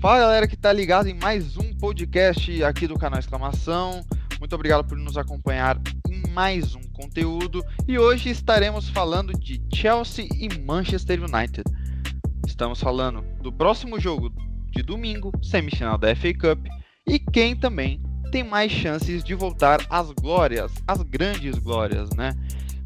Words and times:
Fala 0.00 0.20
galera 0.20 0.46
que 0.46 0.56
tá 0.56 0.72
ligado 0.72 1.08
em 1.08 1.14
mais 1.14 1.56
um 1.56 1.74
podcast 1.74 2.62
aqui 2.62 2.86
do 2.86 2.96
canal 2.96 3.18
Exclamação. 3.18 4.00
Muito 4.38 4.54
obrigado 4.54 4.86
por 4.86 4.96
nos 4.96 5.16
acompanhar 5.16 5.76
em 6.08 6.22
mais 6.30 6.76
um 6.76 6.82
conteúdo 6.92 7.64
e 7.86 7.98
hoje 7.98 8.30
estaremos 8.30 8.88
falando 8.88 9.32
de 9.32 9.60
Chelsea 9.74 10.28
e 10.36 10.56
Manchester 10.60 11.20
United. 11.20 11.64
Estamos 12.46 12.80
falando 12.80 13.22
do 13.42 13.52
próximo 13.52 13.98
jogo 13.98 14.32
de 14.70 14.84
domingo, 14.84 15.32
semifinal 15.42 15.98
da 15.98 16.14
FA 16.14 16.32
Cup, 16.32 16.64
e 17.04 17.18
quem 17.18 17.56
também 17.56 18.00
tem 18.30 18.44
mais 18.44 18.70
chances 18.70 19.24
de 19.24 19.34
voltar 19.34 19.84
às 19.90 20.12
glórias, 20.12 20.72
às 20.86 21.02
grandes 21.02 21.58
glórias, 21.58 22.08
né? 22.10 22.36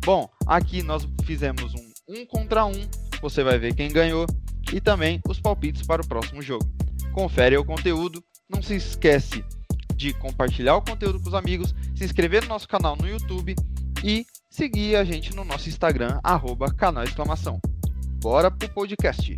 Bom, 0.03 0.31
aqui 0.47 0.83
nós 0.83 1.07
fizemos 1.25 1.75
um 1.75 1.93
um 2.09 2.27
contra 2.27 2.65
um, 2.67 2.89
você 3.21 3.45
vai 3.45 3.59
ver 3.59 3.75
quem 3.75 3.91
ganhou 3.91 4.27
e 4.73 4.81
também 4.81 5.21
os 5.29 5.39
palpites 5.39 5.87
para 5.87 6.03
o 6.03 6.07
próximo 6.07 6.43
jogo 6.43 6.82
confere 7.13 7.57
o 7.57 7.65
conteúdo. 7.65 8.25
Não 8.49 8.63
se 8.63 8.75
esquece 8.75 9.45
de 9.95 10.13
compartilhar 10.15 10.77
o 10.77 10.83
conteúdo 10.83 11.21
com 11.21 11.29
os 11.29 11.35
amigos, 11.35 11.75
se 11.95 12.05
inscrever 12.05 12.43
no 12.43 12.49
nosso 12.49 12.67
canal 12.67 12.97
no 12.97 13.09
YouTube 13.09 13.55
e 14.03 14.27
seguir 14.51 14.97
a 14.97 15.05
gente 15.05 15.35
no 15.35 15.45
nosso 15.45 15.69
Instagram, 15.69 16.19
arroba 16.25 16.73
canal 16.75 17.05
exclamação. 17.05 17.61
Bora 18.21 18.51
pro 18.51 18.69
podcast! 18.69 19.37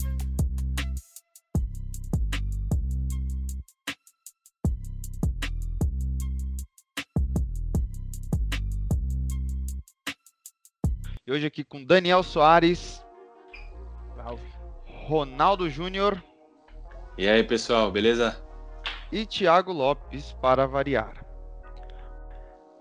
E 11.27 11.33
hoje 11.33 11.47
aqui 11.47 11.65
com 11.65 11.83
Daniel 11.83 12.23
Soares, 12.23 13.03
Ronaldo 15.07 15.71
Júnior 15.71 16.23
e 17.17 17.29
aí, 17.29 17.43
pessoal, 17.45 17.91
beleza? 17.91 18.37
E 19.13 19.25
Thiago 19.25 19.73
Lopes 19.73 20.33
para 20.41 20.67
variar. 20.67 21.25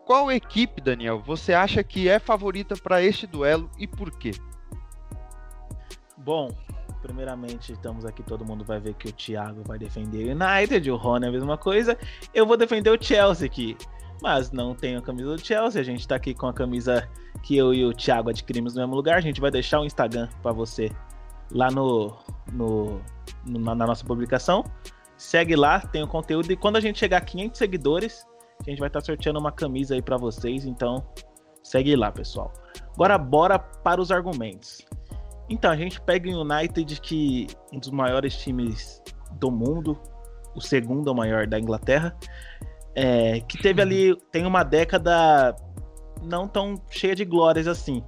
Qual 0.06 0.32
equipe, 0.32 0.82
Daniel, 0.82 1.20
você 1.20 1.54
acha 1.54 1.84
que 1.84 2.10
é 2.10 2.20
favorita 2.20 2.76
para 2.76 3.02
este 3.02 3.26
duelo 3.26 3.70
e 3.80 3.88
por 3.88 4.12
quê? 4.12 4.32
Bom, 6.18 6.50
primeiramente 7.02 7.72
estamos 7.72 8.06
aqui, 8.06 8.24
todo 8.24 8.46
mundo 8.46 8.66
vai 8.66 8.80
ver 8.80 8.96
que 8.96 9.10
o 9.10 9.14
Thiago 9.14 9.64
vai 9.66 9.78
defender 9.78 10.26
o 10.26 10.32
United, 10.32 10.90
o 10.90 10.96
Rony 10.96 11.26
é 11.26 11.30
a 11.30 11.32
mesma 11.32 11.58
coisa. 11.58 11.98
Eu 12.34 12.46
vou 12.46 12.58
defender 12.58 12.90
o 12.90 13.02
Chelsea 13.02 13.46
aqui, 13.46 13.78
mas 14.22 14.52
não 14.52 14.74
tenho 14.74 15.00
a 15.00 15.02
camisa 15.02 15.36
do 15.36 15.46
Chelsea, 15.46 15.80
a 15.80 15.86
gente 15.86 16.02
está 16.02 16.16
aqui 16.16 16.34
com 16.34 16.48
a 16.48 16.54
camisa 16.54 17.08
que 17.42 17.56
eu 17.56 17.74
e 17.74 17.86
o 17.86 17.94
Thiago 17.94 18.30
adquirimos 18.30 18.74
no 18.74 18.82
mesmo 18.82 18.96
lugar. 18.96 19.18
A 19.18 19.22
gente 19.22 19.40
vai 19.40 19.52
deixar 19.52 19.80
o 19.80 19.86
Instagram 19.86 20.28
para 20.42 20.52
você 20.52 20.92
lá 21.52 21.70
no, 21.70 22.18
no, 22.54 23.02
no, 23.46 23.60
na 23.60 23.76
nossa 23.76 24.06
publicação. 24.06 24.64
Segue 25.18 25.56
lá, 25.56 25.80
tem 25.80 26.04
o 26.04 26.08
conteúdo. 26.08 26.52
E 26.52 26.56
quando 26.56 26.78
a 26.78 26.80
gente 26.80 27.00
chegar 27.00 27.18
a 27.18 27.22
500 27.22 27.58
seguidores, 27.58 28.26
a 28.66 28.70
gente 28.70 28.80
vai 28.80 28.88
estar 28.88 29.00
tá 29.00 29.06
sorteando 29.06 29.40
uma 29.40 29.52
camisa 29.52 29.96
aí 29.96 30.02
para 30.02 30.18
vocês. 30.18 30.66
Então, 30.66 31.06
segue 31.64 31.96
lá, 31.96 32.12
pessoal. 32.12 32.52
Agora, 32.94 33.18
bora 33.18 33.60
para 33.60 34.02
os 34.02 34.12
argumentos. 34.12 34.86
Então, 35.50 35.72
a 35.72 35.76
gente 35.76 36.00
pega 36.02 36.30
o 36.30 36.42
United, 36.42 37.00
que 37.02 37.48
um 37.72 37.80
dos 37.80 37.92
maiores 37.92 38.36
times 38.38 39.02
do 39.34 39.52
mundo, 39.52 40.00
o 40.56 40.62
segundo 40.62 41.14
maior 41.14 41.48
da 41.48 41.60
Inglaterra, 41.60 42.16
é, 42.96 43.42
que 43.42 43.58
teve 43.58 43.82
ali, 43.82 44.16
tem 44.32 44.46
uma 44.46 44.64
década 44.64 45.56
não 46.22 46.48
tão 46.48 46.82
cheia 46.90 47.16
de 47.16 47.26
glórias 47.26 47.68
assim. 47.68 48.04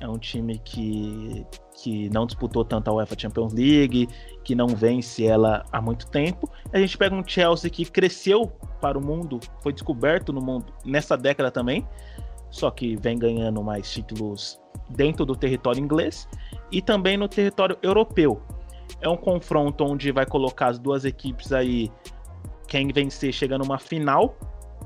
É 0.00 0.08
um 0.08 0.18
time 0.18 0.58
que 0.58 1.46
que 1.74 2.08
não 2.10 2.24
disputou 2.24 2.64
tanto 2.64 2.88
a 2.88 2.94
UEFA 2.94 3.16
Champions 3.18 3.52
League, 3.52 4.08
que 4.44 4.54
não 4.54 4.68
vence 4.68 5.26
ela 5.26 5.66
há 5.72 5.82
muito 5.82 6.06
tempo. 6.06 6.48
A 6.72 6.78
gente 6.78 6.96
pega 6.96 7.14
um 7.14 7.26
Chelsea 7.26 7.68
que 7.68 7.84
cresceu 7.84 8.46
para 8.80 8.96
o 8.96 9.04
mundo, 9.04 9.40
foi 9.60 9.72
descoberto 9.72 10.32
no 10.32 10.40
mundo 10.40 10.72
nessa 10.84 11.16
década 11.16 11.50
também, 11.50 11.86
só 12.50 12.70
que 12.70 12.96
vem 12.96 13.18
ganhando 13.18 13.62
mais 13.62 13.90
títulos 13.90 14.60
dentro 14.90 15.26
do 15.26 15.34
território 15.34 15.80
inglês 15.80 16.28
e 16.70 16.80
também 16.80 17.16
no 17.16 17.28
território 17.28 17.76
europeu. 17.82 18.40
É 19.00 19.08
um 19.08 19.16
confronto 19.16 19.84
onde 19.84 20.12
vai 20.12 20.24
colocar 20.24 20.68
as 20.68 20.78
duas 20.78 21.04
equipes 21.04 21.52
aí, 21.52 21.90
quem 22.68 22.88
vencer 22.88 23.32
chega 23.32 23.58
numa 23.58 23.78
final. 23.78 24.36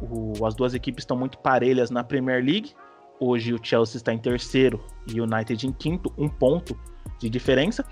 O, 0.01 0.45
as 0.47 0.55
duas 0.55 0.75
equipes 0.75 1.03
estão 1.03 1.17
muito 1.17 1.39
parelhas 1.39 1.91
na 1.91 2.03
Premier 2.03 2.43
League. 2.43 2.73
Hoje 3.21 3.53
o 3.53 3.59
Chelsea 3.63 3.97
está 3.97 4.13
em 4.13 4.19
terceiro 4.19 4.81
e 5.07 5.21
o 5.21 5.25
United 5.25 5.67
em 5.67 5.73
quinto, 5.73 6.13
um 6.17 6.29
ponto 6.29 6.79
de 7.19 7.29
diferença. 7.29 7.85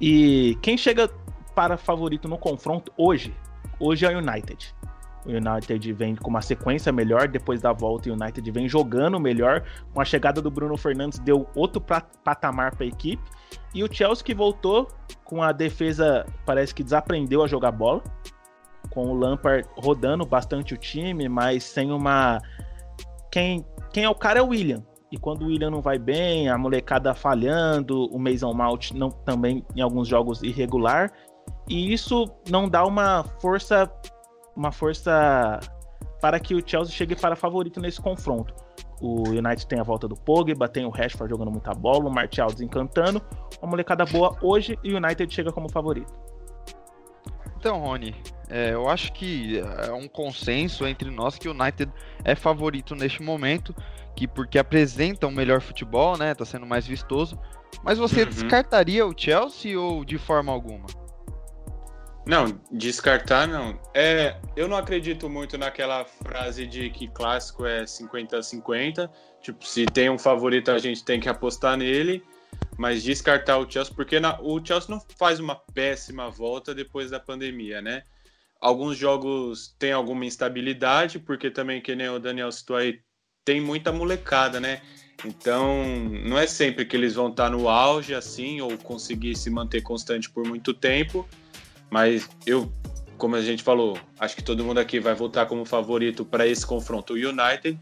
E 0.00 0.58
quem 0.62 0.76
chega 0.76 1.08
para 1.54 1.76
favorito 1.76 2.28
no 2.28 2.38
confronto 2.38 2.92
hoje, 2.96 3.34
hoje 3.78 4.06
é 4.06 4.08
o 4.08 4.18
United. 4.18 4.74
O 5.26 5.30
United 5.30 5.92
vem 5.94 6.14
com 6.14 6.28
uma 6.28 6.42
sequência 6.42 6.92
melhor 6.92 7.28
depois 7.28 7.62
da 7.62 7.72
volta. 7.72 8.10
O 8.10 8.12
United 8.12 8.50
vem 8.50 8.68
jogando 8.68 9.18
melhor. 9.18 9.64
Com 9.92 10.00
a 10.00 10.04
chegada 10.04 10.42
do 10.42 10.50
Bruno 10.50 10.76
Fernandes, 10.76 11.18
deu 11.18 11.48
outro 11.54 11.80
patamar 11.80 12.74
para 12.74 12.84
a 12.84 12.88
equipe. 12.88 13.22
E 13.74 13.82
o 13.82 13.92
Chelsea 13.92 14.24
que 14.24 14.34
voltou 14.34 14.88
com 15.24 15.42
a 15.42 15.50
defesa, 15.50 16.26
parece 16.44 16.74
que 16.74 16.84
desaprendeu 16.84 17.42
a 17.42 17.46
jogar 17.46 17.72
bola. 17.72 18.02
Com 18.90 19.06
o 19.06 19.14
Lampard 19.14 19.66
rodando 19.76 20.26
bastante 20.26 20.74
o 20.74 20.76
time, 20.76 21.26
mas 21.28 21.64
sem 21.64 21.90
uma. 21.90 22.40
Quem 23.34 23.64
quem 23.92 24.04
é 24.04 24.08
o 24.08 24.14
cara 24.14 24.38
é 24.38 24.42
o 24.42 24.48
William. 24.48 24.82
E 25.10 25.18
quando 25.18 25.42
o 25.42 25.46
William 25.46 25.70
não 25.70 25.80
vai 25.80 25.98
bem, 25.98 26.48
a 26.48 26.56
molecada 26.56 27.14
falhando, 27.14 28.06
o 28.06 28.18
Mason 28.18 28.52
Mount 28.52 28.92
não, 28.92 29.08
também 29.08 29.64
em 29.74 29.80
alguns 29.80 30.06
jogos 30.06 30.40
irregular. 30.42 31.12
E 31.68 31.92
isso 31.92 32.28
não 32.48 32.68
dá 32.68 32.84
uma 32.84 33.24
força 33.40 33.90
uma 34.56 34.70
força 34.70 35.58
para 36.20 36.38
que 36.38 36.54
o 36.54 36.62
Chelsea 36.64 36.94
chegue 36.94 37.16
para 37.16 37.34
favorito 37.34 37.80
nesse 37.80 38.00
confronto. 38.00 38.54
O 39.00 39.28
United 39.28 39.66
tem 39.66 39.80
a 39.80 39.84
volta 39.84 40.06
do 40.06 40.14
Pogba, 40.14 40.68
tem 40.68 40.84
o 40.84 40.90
Rashford 40.90 41.28
jogando 41.28 41.50
muita 41.50 41.72
bola, 41.72 42.08
o 42.08 42.12
Martial 42.12 42.48
desencantando. 42.48 43.20
Uma 43.60 43.70
molecada 43.70 44.04
boa 44.04 44.36
hoje 44.42 44.78
e 44.82 44.94
o 44.94 44.96
United 44.96 45.32
chega 45.34 45.50
como 45.50 45.68
favorito. 45.68 46.12
Então, 47.64 47.78
Rony, 47.78 48.14
é, 48.50 48.74
eu 48.74 48.90
acho 48.90 49.10
que 49.14 49.58
é 49.58 49.90
um 49.90 50.06
consenso 50.06 50.86
entre 50.86 51.10
nós 51.10 51.38
que 51.38 51.48
o 51.48 51.52
United 51.52 51.90
é 52.22 52.34
favorito 52.34 52.94
neste 52.94 53.22
momento, 53.22 53.74
que 54.14 54.28
porque 54.28 54.58
apresenta 54.58 55.26
um 55.26 55.30
melhor 55.30 55.62
futebol, 55.62 56.18
né? 56.18 56.34
Tá 56.34 56.44
sendo 56.44 56.66
mais 56.66 56.86
vistoso. 56.86 57.40
Mas 57.82 57.96
você 57.96 58.20
uhum. 58.20 58.28
descartaria 58.28 59.06
o 59.06 59.14
Chelsea 59.16 59.80
ou 59.80 60.04
de 60.04 60.18
forma 60.18 60.52
alguma? 60.52 60.84
Não, 62.26 62.60
descartar 62.70 63.48
não. 63.48 63.80
É, 63.94 64.36
eu 64.54 64.68
não 64.68 64.76
acredito 64.76 65.30
muito 65.30 65.56
naquela 65.56 66.04
frase 66.04 66.66
de 66.66 66.90
que 66.90 67.08
clássico 67.08 67.64
é 67.64 67.84
50-50. 67.84 69.08
Tipo, 69.40 69.66
se 69.66 69.86
tem 69.86 70.10
um 70.10 70.18
favorito, 70.18 70.70
a 70.70 70.76
gente 70.76 71.02
tem 71.02 71.18
que 71.18 71.30
apostar 71.30 71.78
nele 71.78 72.22
mas 72.76 73.02
descartar 73.02 73.58
o 73.58 73.70
Chelsea, 73.70 73.94
porque 73.94 74.18
na, 74.18 74.40
o 74.40 74.64
Chelsea 74.64 74.90
não 74.90 75.00
faz 75.18 75.38
uma 75.38 75.54
péssima 75.54 76.30
volta 76.30 76.74
depois 76.74 77.10
da 77.10 77.20
pandemia, 77.20 77.80
né? 77.80 78.02
Alguns 78.60 78.96
jogos 78.96 79.74
têm 79.78 79.92
alguma 79.92 80.24
instabilidade, 80.24 81.18
porque 81.18 81.50
também, 81.50 81.80
que 81.80 81.94
nem 81.94 82.08
o 82.08 82.18
Daniel 82.18 82.50
citou 82.50 82.76
aí, 82.76 83.00
tem 83.44 83.60
muita 83.60 83.92
molecada, 83.92 84.58
né? 84.58 84.80
Então, 85.24 85.84
não 86.24 86.38
é 86.38 86.46
sempre 86.46 86.84
que 86.84 86.96
eles 86.96 87.14
vão 87.14 87.28
estar 87.28 87.50
no 87.50 87.68
auge 87.68 88.14
assim, 88.14 88.60
ou 88.60 88.76
conseguir 88.78 89.36
se 89.36 89.50
manter 89.50 89.82
constante 89.82 90.30
por 90.30 90.46
muito 90.46 90.72
tempo, 90.72 91.28
mas 91.90 92.28
eu, 92.46 92.70
como 93.16 93.36
a 93.36 93.42
gente 93.42 93.62
falou, 93.62 93.98
acho 94.18 94.34
que 94.34 94.42
todo 94.42 94.64
mundo 94.64 94.78
aqui 94.78 94.98
vai 94.98 95.14
voltar 95.14 95.46
como 95.46 95.64
favorito 95.64 96.24
para 96.24 96.46
esse 96.46 96.66
confronto. 96.66 97.12
O 97.12 97.16
United 97.16 97.78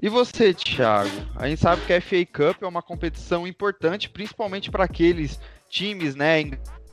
e 0.00 0.08
você, 0.08 0.54
Thiago? 0.54 1.10
A 1.34 1.48
gente 1.48 1.60
sabe 1.60 1.84
que 1.84 1.92
a 1.92 2.00
FA 2.00 2.24
Cup 2.26 2.62
é 2.62 2.66
uma 2.66 2.82
competição 2.82 3.46
importante, 3.46 4.08
principalmente 4.08 4.70
para 4.70 4.84
aqueles 4.84 5.40
times, 5.68 6.14
né, 6.14 6.40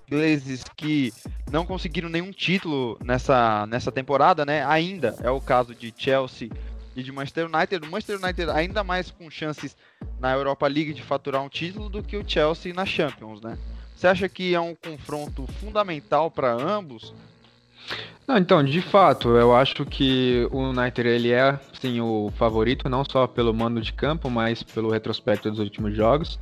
ingleses 0.07 0.63
que 0.75 1.13
não 1.51 1.65
conseguiram 1.65 2.09
nenhum 2.09 2.31
título 2.31 2.97
nessa, 3.03 3.65
nessa 3.67 3.91
temporada, 3.91 4.45
né? 4.45 4.65
Ainda 4.65 5.15
é 5.21 5.29
o 5.29 5.41
caso 5.41 5.73
de 5.73 5.93
Chelsea 5.95 6.49
e 6.95 7.03
de 7.03 7.11
Manchester 7.11 7.45
United. 7.45 7.87
O 7.87 7.91
Manchester 7.91 8.19
United 8.21 8.49
ainda 8.49 8.83
mais 8.83 9.11
com 9.11 9.29
chances 9.29 9.75
na 10.19 10.33
Europa 10.33 10.67
League 10.67 10.93
de 10.93 11.01
faturar 11.01 11.41
um 11.41 11.49
título 11.49 11.89
do 11.89 12.03
que 12.03 12.17
o 12.17 12.27
Chelsea 12.27 12.73
na 12.73 12.85
Champions, 12.85 13.41
né? 13.41 13.57
Você 13.95 14.07
acha 14.07 14.27
que 14.27 14.53
é 14.53 14.59
um 14.59 14.75
confronto 14.75 15.47
fundamental 15.59 16.29
para 16.29 16.51
ambos? 16.51 17.13
Não, 18.27 18.37
então, 18.37 18.63
de 18.63 18.81
fato, 18.81 19.29
eu 19.37 19.55
acho 19.55 19.85
que 19.85 20.47
o 20.51 20.69
United 20.69 21.07
ele 21.07 21.31
é 21.31 21.59
sim 21.79 22.01
o 22.01 22.31
favorito, 22.35 22.89
não 22.89 23.05
só 23.05 23.27
pelo 23.27 23.53
mando 23.53 23.79
de 23.79 23.93
campo, 23.93 24.31
mas 24.31 24.63
pelo 24.63 24.89
retrospecto 24.89 25.49
dos 25.51 25.59
últimos 25.59 25.95
jogos. 25.95 26.39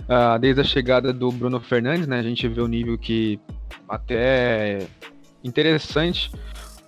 Uh, 0.00 0.38
desde 0.40 0.62
a 0.62 0.64
chegada 0.64 1.12
do 1.12 1.30
Bruno 1.30 1.60
Fernandes, 1.60 2.06
né, 2.06 2.18
a 2.18 2.22
gente 2.22 2.48
vê 2.48 2.60
o 2.60 2.66
nível 2.66 2.96
que 2.96 3.38
até 3.86 4.86
interessante 5.44 6.30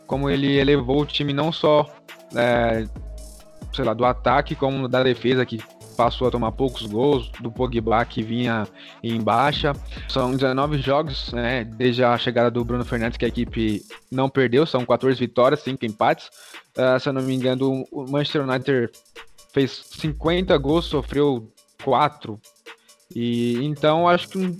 como 0.06 0.30
ele 0.30 0.56
elevou 0.56 1.02
o 1.02 1.06
time 1.06 1.34
não 1.34 1.52
só 1.52 1.86
é, 2.34 2.86
sei 3.72 3.84
lá, 3.84 3.92
do 3.92 4.04
ataque 4.04 4.54
como 4.54 4.88
da 4.88 5.02
defesa, 5.02 5.44
que 5.44 5.60
passou 5.98 6.28
a 6.28 6.30
tomar 6.30 6.52
poucos 6.52 6.86
gols, 6.86 7.28
do 7.40 7.50
Pogba 7.50 8.04
que 8.04 8.22
vinha 8.22 8.68
em 9.02 9.20
baixa. 9.20 9.72
São 10.08 10.30
19 10.30 10.78
jogos, 10.78 11.32
né, 11.32 11.64
desde 11.64 12.04
a 12.04 12.16
chegada 12.16 12.52
do 12.52 12.64
Bruno 12.64 12.84
Fernandes 12.84 13.18
que 13.18 13.24
a 13.24 13.28
equipe 13.28 13.82
não 14.08 14.30
perdeu, 14.30 14.64
são 14.64 14.86
14 14.86 15.18
vitórias, 15.18 15.60
5 15.62 15.84
empates. 15.84 16.30
Uh, 16.76 17.00
se 17.00 17.08
eu 17.08 17.12
não 17.12 17.20
me 17.20 17.34
engano, 17.34 17.84
o 17.90 18.08
Manchester 18.08 18.48
United 18.48 18.92
fez 19.52 19.86
50 19.98 20.56
gols, 20.58 20.84
sofreu 20.84 21.52
4. 21.82 22.40
E 23.12 23.56
então 23.64 24.08
acho 24.08 24.28
que 24.28 24.56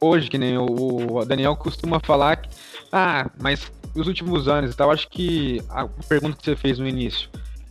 hoje, 0.00 0.30
que 0.30 0.38
nem 0.38 0.56
o 0.56 1.22
Daniel 1.26 1.56
costuma 1.56 2.00
falar, 2.00 2.36
que, 2.36 2.48
ah, 2.90 3.30
mas 3.38 3.70
os 3.94 4.06
últimos 4.06 4.48
anos 4.48 4.72
e 4.72 4.76
tal, 4.76 4.90
acho 4.90 5.10
que 5.10 5.60
a 5.68 5.86
pergunta 6.08 6.38
que 6.38 6.44
você 6.44 6.56
fez 6.56 6.78
no 6.78 6.88
início 6.88 7.28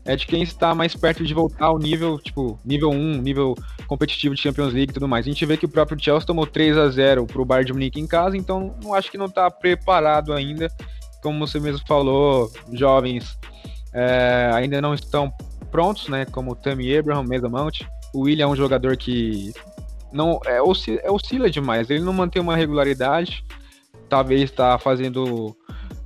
é 0.09 0.15
de 0.15 0.25
quem 0.25 0.41
está 0.41 0.73
mais 0.73 0.95
perto 0.95 1.23
de 1.23 1.35
voltar 1.35 1.67
ao 1.67 1.77
nível, 1.77 2.17
tipo, 2.17 2.59
nível 2.65 2.89
1, 2.89 3.21
nível 3.21 3.55
competitivo 3.85 4.33
de 4.33 4.41
Champions 4.41 4.73
League 4.73 4.89
e 4.89 4.93
tudo 4.93 5.07
mais. 5.07 5.23
A 5.23 5.29
gente 5.29 5.45
vê 5.45 5.55
que 5.55 5.67
o 5.67 5.69
próprio 5.69 6.01
Chelsea 6.01 6.25
tomou 6.25 6.47
3 6.47 6.75
a 6.79 6.89
0 6.89 7.27
pro 7.27 7.45
Bayern 7.45 7.67
de 7.67 7.73
Munique 7.73 7.99
em 7.99 8.07
casa, 8.07 8.35
então 8.35 8.75
não 8.83 8.95
acho 8.95 9.11
que 9.11 9.19
não 9.19 9.27
está 9.27 9.51
preparado 9.51 10.33
ainda. 10.33 10.67
Como 11.21 11.45
você 11.45 11.59
mesmo 11.59 11.85
falou, 11.87 12.51
jovens 12.73 13.37
é, 13.93 14.49
ainda 14.51 14.81
não 14.81 14.95
estão 14.95 15.31
prontos, 15.69 16.07
né? 16.07 16.25
Como 16.25 16.53
o 16.53 16.55
Tammy 16.55 16.97
Abraham, 16.97 17.21
Mesa 17.21 17.47
Mount. 17.47 17.81
O 18.11 18.21
William 18.21 18.45
é 18.45 18.47
um 18.47 18.55
jogador 18.55 18.97
que 18.97 19.53
não 20.11 20.39
é, 20.43 20.59
oscila, 20.59 21.01
é, 21.03 21.11
oscila 21.11 21.51
demais, 21.51 21.87
ele 21.87 22.03
não 22.03 22.13
mantém 22.13 22.41
uma 22.41 22.55
regularidade. 22.55 23.45
Talvez 24.09 24.41
está 24.41 24.79
fazendo 24.79 25.55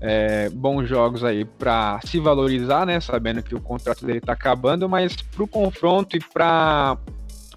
é, 0.03 0.49
bons 0.49 0.85
jogos 0.87 1.23
aí 1.23 1.45
para 1.45 1.97
se 2.05 2.19
valorizar, 2.19 2.85
né? 2.85 2.99
Sabendo 2.99 3.41
que 3.41 3.55
o 3.55 3.61
contrato 3.61 4.05
dele 4.05 4.19
está 4.19 4.33
acabando, 4.33 4.89
mas 4.89 5.15
para 5.15 5.43
o 5.43 5.47
confronto 5.47 6.17
e 6.17 6.19
para 6.19 6.97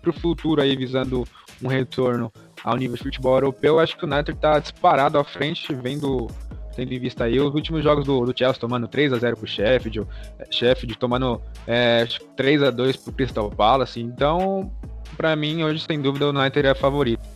o 0.07 0.13
futuro 0.13 0.63
aí 0.63 0.77
visando 0.77 1.25
um 1.61 1.67
retorno 1.67 2.33
ao 2.63 2.77
nível 2.77 2.97
de 2.97 3.03
futebol 3.03 3.35
europeu, 3.35 3.81
acho 3.81 3.97
que 3.97 4.05
o 4.05 4.09
United 4.09 4.37
está 4.37 4.61
disparado 4.61 5.19
à 5.19 5.25
frente, 5.25 5.75
vendo 5.75 6.29
tendo 6.77 6.93
em 6.93 6.99
vista 7.01 7.25
aí 7.25 7.41
os 7.41 7.55
últimos 7.55 7.83
jogos 7.83 8.05
do, 8.05 8.27
do 8.27 8.39
Chelsea 8.39 8.61
tomando 8.61 8.87
3 8.87 9.15
a 9.15 9.17
0 9.17 9.37
pro 9.39 9.47
Sheffield, 9.47 10.07
Sheffield 10.51 10.99
tomando 10.99 11.41
é, 11.67 12.07
3 12.37 12.65
a 12.65 12.71
2 12.71 12.97
pro 12.99 13.13
Crystal 13.15 13.51
Palace. 13.51 13.99
Então, 13.99 14.71
para 15.17 15.35
mim, 15.35 15.65
hoje 15.65 15.83
sem 15.83 16.01
dúvida 16.01 16.27
o 16.27 16.39
United 16.39 16.69
é 16.69 16.75
favorito. 16.75 17.36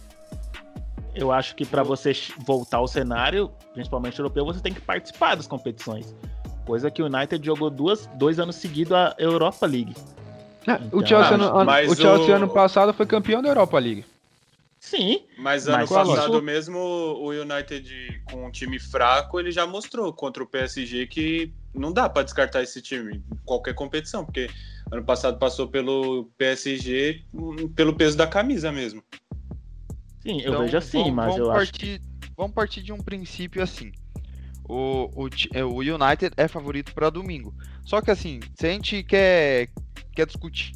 Eu 1.21 1.31
acho 1.31 1.55
que 1.55 1.67
para 1.67 1.83
você 1.83 2.13
voltar 2.39 2.79
ao 2.79 2.89
cenário, 2.89 3.53
principalmente 3.75 4.19
europeu, 4.19 4.45
você 4.45 4.59
tem 4.59 4.73
que 4.73 4.81
participar 4.81 5.35
das 5.35 5.47
competições. 5.47 6.15
Coisa 6.65 6.91
que 6.91 7.03
o 7.03 7.07
United 7.07 7.45
jogou 7.45 7.69
duas, 7.69 8.07
dois 8.15 8.41
anos 8.41 8.57
seguidos 8.57 8.93
a 8.95 9.15
Europa 9.19 9.67
League. 9.67 9.95
É, 10.67 10.73
então, 10.73 10.99
o 10.99 11.07
Chelsea, 11.07 11.35
ano, 11.35 11.91
o 11.91 11.95
Chelsea 11.95 12.33
o... 12.33 12.37
ano 12.37 12.49
passado 12.49 12.95
foi 12.95 13.05
campeão 13.05 13.43
da 13.43 13.51
Europa 13.51 13.79
League. 13.79 14.05
Sim. 14.79 15.25
Mas 15.39 15.69
ano 15.69 15.87
passado 15.87 16.41
mesmo 16.43 16.79
o 16.79 17.29
United 17.33 18.23
com 18.31 18.47
um 18.47 18.51
time 18.51 18.81
fraco, 18.81 19.39
ele 19.39 19.53
já 19.53 19.67
mostrou 19.67 20.11
contra 20.15 20.43
o 20.43 20.47
PSG 20.47 21.07
que 21.07 21.53
não 21.75 21.93
dá 21.93 22.09
para 22.09 22.23
descartar 22.23 22.63
esse 22.63 22.81
time 22.81 23.17
em 23.17 23.37
qualquer 23.45 23.75
competição, 23.75 24.25
porque 24.25 24.49
ano 24.91 25.05
passado 25.05 25.39
passou 25.39 25.69
pelo 25.69 26.31
PSG 26.39 27.23
pelo 27.77 27.95
peso 27.95 28.17
da 28.17 28.27
camisa 28.27 28.73
mesmo. 28.73 29.05
Sim, 30.21 30.41
eu 30.41 30.51
então, 30.51 30.61
vejo 30.63 30.77
assim, 30.77 30.99
vamos, 30.99 31.15
mas 31.15 31.27
vamos 31.27 31.41
eu 31.41 31.53
partir, 31.53 31.95
acho... 31.95 32.31
Vamos 32.37 32.55
partir 32.55 32.83
de 32.83 32.93
um 32.93 32.99
princípio 32.99 33.63
assim. 33.63 33.93
O, 34.69 35.11
o, 35.15 35.29
é, 35.53 35.65
o 35.65 35.79
United 35.79 36.33
é 36.37 36.47
favorito 36.47 36.95
para 36.95 37.11
domingo. 37.11 37.55
Só 37.85 38.01
que 38.01 38.11
assim, 38.11 38.41
se 38.55 38.67
a 38.67 38.71
gente 38.71 39.03
quer, 39.03 39.69
quer 40.13 40.27
discutir 40.27 40.73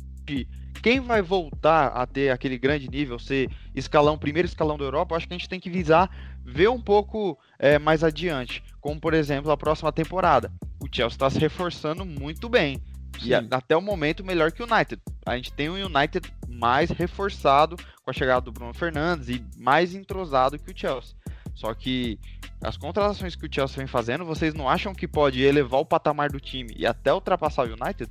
quem 0.85 1.00
vai 1.00 1.23
voltar 1.23 1.87
a 1.87 2.06
ter 2.06 2.29
aquele 2.29 2.58
grande 2.58 2.88
nível, 2.91 3.19
ser 3.19 3.50
escalão, 3.75 4.19
primeiro 4.19 4.46
escalão 4.46 4.76
da 4.76 4.85
Europa, 4.85 5.17
acho 5.17 5.26
que 5.26 5.32
a 5.32 5.38
gente 5.38 5.49
tem 5.49 5.58
que 5.58 5.70
visar 5.70 6.11
ver 6.44 6.69
um 6.69 6.79
pouco 6.79 7.38
é, 7.58 7.79
mais 7.79 8.05
adiante. 8.05 8.62
Como, 8.82 9.00
por 9.00 9.14
exemplo, 9.14 9.50
a 9.50 9.56
próxima 9.56 9.91
temporada. 9.91 10.52
O 10.79 10.87
Chelsea 10.93 11.17
está 11.17 11.31
se 11.31 11.38
reforçando 11.38 12.05
muito 12.05 12.50
bem. 12.50 12.82
Sim. 13.19 13.29
E 13.29 13.35
até 13.35 13.75
o 13.75 13.81
momento 13.81 14.23
melhor 14.23 14.52
que 14.52 14.62
o 14.62 14.67
United. 14.70 15.00
A 15.25 15.37
gente 15.37 15.55
tem 15.55 15.70
um 15.70 15.87
United 15.87 16.31
mais 16.46 16.91
reforçado 16.91 17.76
com 18.04 18.10
a 18.10 18.14
chegada 18.14 18.42
do 18.42 18.52
Bruno 18.52 18.74
Fernandes 18.74 19.28
e 19.28 19.42
mais 19.56 19.94
entrosado 19.94 20.58
que 20.58 20.70
o 20.70 20.76
Chelsea. 20.76 21.16
Só 21.54 21.72
que 21.72 22.18
as 22.62 22.76
contratações 22.76 23.34
que 23.34 23.46
o 23.46 23.48
Chelsea 23.50 23.78
vem 23.78 23.86
fazendo, 23.86 24.24
vocês 24.24 24.52
não 24.52 24.68
acham 24.68 24.94
que 24.94 25.08
pode 25.08 25.42
elevar 25.42 25.80
o 25.80 25.86
patamar 25.86 26.30
do 26.30 26.38
time 26.38 26.74
e 26.76 26.86
até 26.86 27.12
ultrapassar 27.12 27.66
o 27.66 27.72
United? 27.72 28.10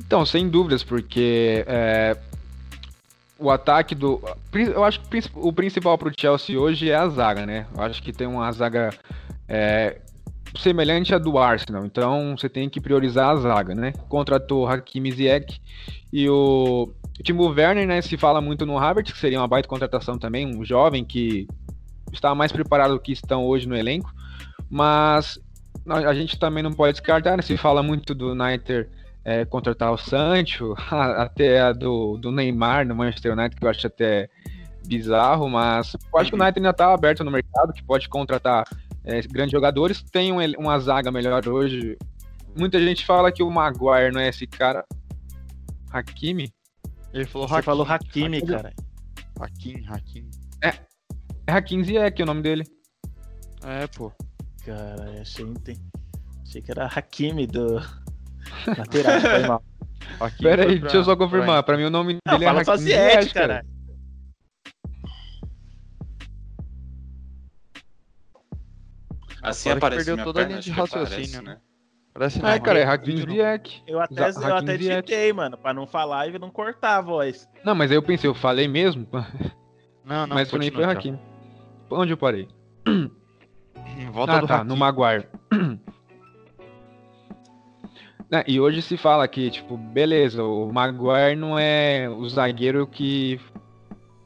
Então, 0.00 0.24
sem 0.24 0.48
dúvidas, 0.48 0.82
porque 0.82 1.64
é, 1.66 2.16
o 3.38 3.50
ataque 3.50 3.94
do. 3.94 4.20
Eu 4.52 4.82
acho 4.82 5.00
que 5.00 5.22
o 5.34 5.52
principal 5.52 5.98
para 5.98 6.08
o 6.08 6.12
Chelsea 6.18 6.58
hoje 6.58 6.90
é 6.90 6.96
a 6.96 7.08
zaga, 7.08 7.44
né? 7.44 7.66
Eu 7.76 7.82
acho 7.82 8.02
que 8.02 8.12
tem 8.12 8.26
uma 8.26 8.50
zaga 8.52 8.90
é, 9.46 10.00
semelhante 10.56 11.14
à 11.14 11.18
do 11.18 11.38
Arsenal. 11.38 11.84
Então 11.84 12.34
você 12.36 12.48
tem 12.48 12.68
que 12.68 12.80
priorizar 12.80 13.30
a 13.30 13.36
zaga, 13.36 13.74
né? 13.74 13.92
Contratou 14.08 14.66
Hakimi 14.66 15.12
Ziyech 15.12 15.60
e 16.12 16.28
o, 16.28 16.92
o 17.18 17.22
Timo 17.22 17.46
Werner, 17.48 17.86
né? 17.86 18.02
Se 18.02 18.16
fala 18.16 18.40
muito 18.40 18.66
no 18.66 18.78
Havertz, 18.78 19.12
que 19.12 19.18
seria 19.18 19.40
uma 19.40 19.48
baita 19.48 19.68
contratação 19.68 20.18
também, 20.18 20.46
um 20.46 20.64
jovem 20.64 21.04
que 21.04 21.46
está 22.12 22.34
mais 22.34 22.52
preparado 22.52 22.94
do 22.94 23.00
que 23.00 23.12
estão 23.12 23.44
hoje 23.44 23.68
no 23.68 23.76
elenco. 23.76 24.12
Mas 24.68 25.38
a 25.86 26.14
gente 26.14 26.38
também 26.38 26.62
não 26.62 26.72
pode 26.72 26.92
descartar, 26.92 27.36
né? 27.36 27.42
Se 27.42 27.56
fala 27.56 27.82
muito 27.82 28.14
do 28.14 28.32
United 28.32 28.88
é, 29.24 29.44
contratar 29.44 29.92
o 29.92 29.96
Sancho, 29.96 30.74
até 30.90 31.60
a 31.60 31.72
do, 31.72 32.18
do 32.18 32.30
Neymar 32.30 32.86
no 32.86 32.94
Manchester 32.94 33.32
United, 33.32 33.56
que 33.56 33.64
eu 33.64 33.70
acho 33.70 33.86
até 33.86 34.28
bizarro, 34.86 35.48
mas 35.48 35.94
eu 35.94 36.20
acho 36.20 36.30
que 36.30 36.36
o 36.36 36.40
United 36.40 36.58
ainda 36.58 36.70
está 36.70 36.92
aberto 36.92 37.24
no 37.24 37.30
mercado, 37.30 37.72
que 37.72 37.82
pode 37.82 38.08
contratar 38.08 38.64
é, 39.04 39.20
grandes 39.22 39.52
jogadores, 39.52 40.02
tem 40.02 40.32
um, 40.32 40.38
uma 40.58 40.78
zaga 40.78 41.10
melhor 41.10 41.46
hoje. 41.48 41.96
Muita 42.56 42.80
gente 42.80 43.04
fala 43.04 43.32
que 43.32 43.42
o 43.42 43.50
Maguire 43.50 44.12
não 44.12 44.20
é 44.20 44.28
esse 44.28 44.46
cara. 44.46 44.84
Hakimi? 45.90 46.52
Ele 47.14 47.26
falou 47.26 47.46
Você 47.46 47.54
Hakim, 47.54 47.64
falou 47.64 47.86
Hakimi, 47.86 48.36
Hakimi, 48.38 48.52
cara. 48.52 48.74
Hakim, 49.40 49.84
Hakim. 49.86 50.30
É. 50.60 50.72
É 51.46 51.52
Hakim 51.52 51.84
Ziyech 51.84 52.20
o 52.20 52.26
nome 52.26 52.42
dele. 52.42 52.64
É, 53.62 53.86
pô. 53.86 54.12
Cara, 54.64 55.20
achei, 55.20 55.46
achei 56.42 56.60
que 56.60 56.70
era 56.72 56.86
Hakimi 56.86 57.46
do 57.46 57.76
lateral, 58.66 59.20
foi 59.20 59.46
mal. 59.46 59.64
Pera 60.40 60.64
aí, 60.64 60.80
deixa 60.80 60.96
eu 60.96 61.04
só 61.04 61.16
confirmar. 61.16 61.62
Pra 61.62 61.76
mim 61.76 61.84
o 61.84 61.90
nome 61.90 62.18
não, 62.26 62.32
dele 62.32 62.46
é 62.46 62.48
Hakim 62.48 62.76
Ziyech, 62.78 63.32
cara. 63.32 63.62
cara. 63.62 63.66
Assim 69.40 69.70
aparece 69.70 70.06
perdeu 70.06 70.24
toda 70.24 70.42
a 70.42 70.46
linha 70.46 70.58
de 70.58 70.70
raciocínio, 70.72 71.38
aparece, 71.38 71.42
né? 71.42 71.60
Parece 72.14 72.40
não, 72.40 72.48
é, 72.48 72.60
cara, 72.60 72.78
é 72.78 72.84
Hakim 72.84 73.16
Ziyech. 73.16 73.82
Eu 73.88 74.00
até, 74.00 74.30
eu 74.30 74.56
até 74.56 74.76
digitei, 74.76 75.32
mano, 75.32 75.58
pra 75.58 75.74
não 75.74 75.84
falar 75.84 76.28
e 76.28 76.38
não 76.38 76.48
cortar 76.48 76.98
a 76.98 77.00
voz. 77.00 77.48
Não, 77.64 77.74
mas 77.74 77.90
aí 77.90 77.96
eu 77.96 78.02
pensei, 78.02 78.30
eu 78.30 78.34
falei 78.34 78.68
mesmo? 78.68 79.06
Não, 80.04 80.26
não, 80.26 80.34
Mas 80.34 80.50
também 80.50 80.70
foi 80.70 80.84
Hakim. 80.84 81.18
Onde 81.90 82.12
eu 82.12 82.16
parei? 82.18 82.46
Volta 84.12 84.34
ah, 84.34 84.40
do 84.40 84.46
tá, 84.46 84.56
Hakim. 84.56 84.68
no 84.68 84.76
Maguire. 84.76 85.26
né, 88.30 88.44
e 88.46 88.60
hoje 88.60 88.82
se 88.82 88.98
fala 88.98 89.26
que, 89.26 89.50
tipo, 89.50 89.78
beleza, 89.78 90.44
o 90.44 90.70
Maguire 90.70 91.36
não 91.36 91.58
é 91.58 92.06
o 92.06 92.28
zagueiro 92.28 92.86
que 92.86 93.40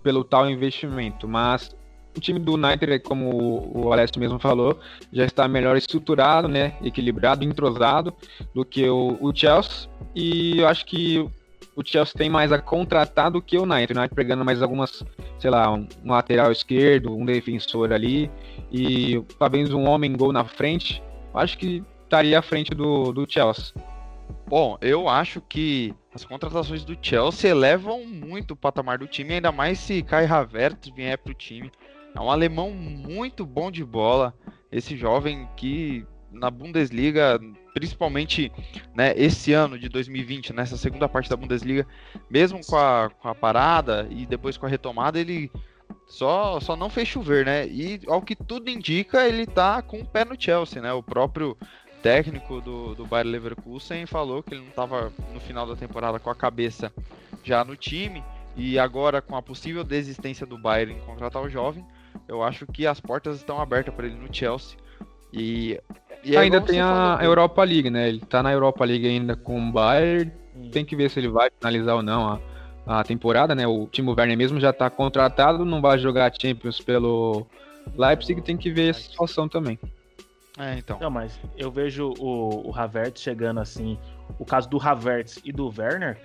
pelo 0.02 0.24
tal 0.24 0.50
investimento, 0.50 1.28
mas 1.28 1.70
o 2.16 2.20
time 2.20 2.38
do 2.38 2.54
United, 2.54 3.00
como 3.00 3.70
o 3.74 3.92
Alessio 3.92 4.20
mesmo 4.20 4.38
falou, 4.38 4.78
já 5.12 5.24
está 5.24 5.46
melhor 5.46 5.76
estruturado, 5.76 6.48
né, 6.48 6.74
equilibrado, 6.82 7.44
entrosado 7.44 8.14
do 8.54 8.64
que 8.64 8.88
o, 8.88 9.16
o 9.20 9.34
Chelsea. 9.34 9.88
E 10.14 10.58
eu 10.58 10.68
acho 10.68 10.84
que 10.84 11.28
o 11.76 11.82
Chelsea 11.84 12.14
tem 12.16 12.28
mais 12.28 12.50
a 12.50 12.58
contratar 12.58 13.30
do 13.30 13.40
que 13.40 13.56
o 13.56 13.62
United. 13.62 13.92
O 13.92 13.98
United 13.98 14.14
pegando 14.14 14.44
mais 14.44 14.60
algumas, 14.60 15.04
sei 15.38 15.48
lá, 15.48 15.72
um, 15.72 15.86
um 16.04 16.10
lateral 16.10 16.50
esquerdo, 16.50 17.14
um 17.14 17.24
defensor 17.24 17.92
ali 17.92 18.28
e 18.72 19.22
talvez 19.38 19.72
um 19.72 19.88
homem 19.88 20.16
gol 20.16 20.32
na 20.32 20.44
frente. 20.44 21.00
Eu 21.32 21.38
acho 21.38 21.56
que 21.56 21.84
estaria 22.02 22.38
à 22.38 22.42
frente 22.42 22.72
do, 22.74 23.12
do 23.12 23.30
Chelsea. 23.30 23.72
Bom, 24.48 24.76
eu 24.80 25.08
acho 25.08 25.40
que 25.42 25.94
as 26.14 26.24
contratações 26.24 26.82
do 26.82 26.96
Chelsea 27.00 27.50
elevam 27.50 28.04
muito 28.04 28.52
o 28.52 28.56
patamar 28.56 28.98
do 28.98 29.06
time, 29.06 29.34
ainda 29.34 29.52
mais 29.52 29.78
se 29.78 30.02
Kai 30.02 30.26
Havertz 30.26 30.88
vier 30.88 31.16
para 31.18 31.30
o 31.30 31.34
time. 31.34 31.70
É 32.18 32.20
um 32.20 32.32
alemão 32.32 32.72
muito 32.72 33.46
bom 33.46 33.70
de 33.70 33.84
bola. 33.84 34.34
Esse 34.72 34.96
jovem 34.96 35.48
que 35.56 36.04
na 36.32 36.50
Bundesliga, 36.50 37.38
principalmente 37.72 38.50
né, 38.92 39.14
esse 39.16 39.52
ano 39.52 39.78
de 39.78 39.88
2020, 39.88 40.52
nessa 40.52 40.76
segunda 40.76 41.08
parte 41.08 41.30
da 41.30 41.36
Bundesliga, 41.36 41.86
mesmo 42.28 42.58
com 42.66 42.76
a, 42.76 43.08
com 43.08 43.28
a 43.28 43.34
parada 43.36 44.08
e 44.10 44.26
depois 44.26 44.56
com 44.56 44.66
a 44.66 44.68
retomada, 44.68 45.20
ele 45.20 45.48
só, 46.08 46.58
só 46.58 46.74
não 46.74 46.90
fez 46.90 47.06
chover, 47.06 47.46
né? 47.46 47.68
E 47.68 48.00
ao 48.08 48.20
que 48.20 48.34
tudo 48.34 48.68
indica, 48.68 49.24
ele 49.24 49.46
tá 49.46 49.80
com 49.80 50.00
o 50.00 50.04
pé 50.04 50.24
no 50.24 50.34
Chelsea, 50.36 50.82
né? 50.82 50.92
O 50.92 51.04
próprio 51.04 51.56
técnico 52.02 52.60
do, 52.60 52.96
do 52.96 53.06
Bayer 53.06 53.28
Leverkusen 53.28 54.06
falou 54.06 54.42
que 54.42 54.54
ele 54.54 54.62
não 54.62 54.70
estava 54.70 55.12
no 55.32 55.38
final 55.38 55.68
da 55.68 55.76
temporada 55.76 56.18
com 56.18 56.30
a 56.30 56.34
cabeça 56.34 56.92
já 57.44 57.64
no 57.64 57.76
time 57.76 58.24
e 58.56 58.76
agora 58.76 59.22
com 59.22 59.36
a 59.36 59.42
possível 59.42 59.84
desistência 59.84 60.44
do 60.44 60.58
Bayern 60.58 60.94
em 60.94 61.00
contratar 61.06 61.40
o 61.40 61.48
jovem, 61.48 61.86
eu 62.26 62.42
acho 62.42 62.66
que 62.66 62.86
as 62.86 63.00
portas 63.00 63.36
estão 63.36 63.60
abertas 63.60 63.94
para 63.94 64.06
ele 64.06 64.16
no 64.16 64.32
Chelsea. 64.32 64.76
E, 65.32 65.80
e 66.24 66.36
é 66.36 66.38
ainda 66.38 66.60
tem 66.60 66.80
a 66.80 67.18
Europa 67.22 67.62
League, 67.64 67.90
né? 67.90 68.08
Ele 68.08 68.20
tá 68.20 68.42
na 68.42 68.52
Europa 68.52 68.84
League 68.84 69.06
ainda 69.06 69.36
com 69.36 69.68
o 69.68 69.72
Bayern. 69.72 70.32
Tem 70.72 70.84
que 70.84 70.96
ver 70.96 71.10
se 71.10 71.20
ele 71.20 71.28
vai 71.28 71.50
finalizar 71.50 71.96
ou 71.96 72.02
não 72.02 72.40
a, 72.86 73.00
a 73.00 73.04
temporada, 73.04 73.54
né? 73.54 73.66
O 73.66 73.86
Timo 73.86 74.14
Werner 74.16 74.36
mesmo 74.36 74.58
já 74.58 74.72
tá 74.72 74.90
contratado, 74.90 75.64
não 75.64 75.80
vai 75.80 75.98
jogar 75.98 76.32
Champions 76.38 76.80
pelo 76.80 77.46
Leipzig, 77.96 78.42
tem 78.42 78.56
que 78.56 78.70
ver 78.70 78.90
essa 78.90 79.00
situação 79.00 79.48
também. 79.48 79.78
É, 80.58 80.76
então. 80.76 80.98
Não, 81.00 81.10
mas 81.10 81.38
eu 81.56 81.70
vejo 81.70 82.12
o, 82.18 82.68
o 82.68 82.74
Havertz 82.74 83.22
chegando 83.22 83.60
assim. 83.60 83.96
O 84.38 84.44
caso 84.44 84.68
do 84.68 84.80
Havertz 84.80 85.40
e 85.44 85.52
do 85.52 85.72
Werner, 85.76 86.18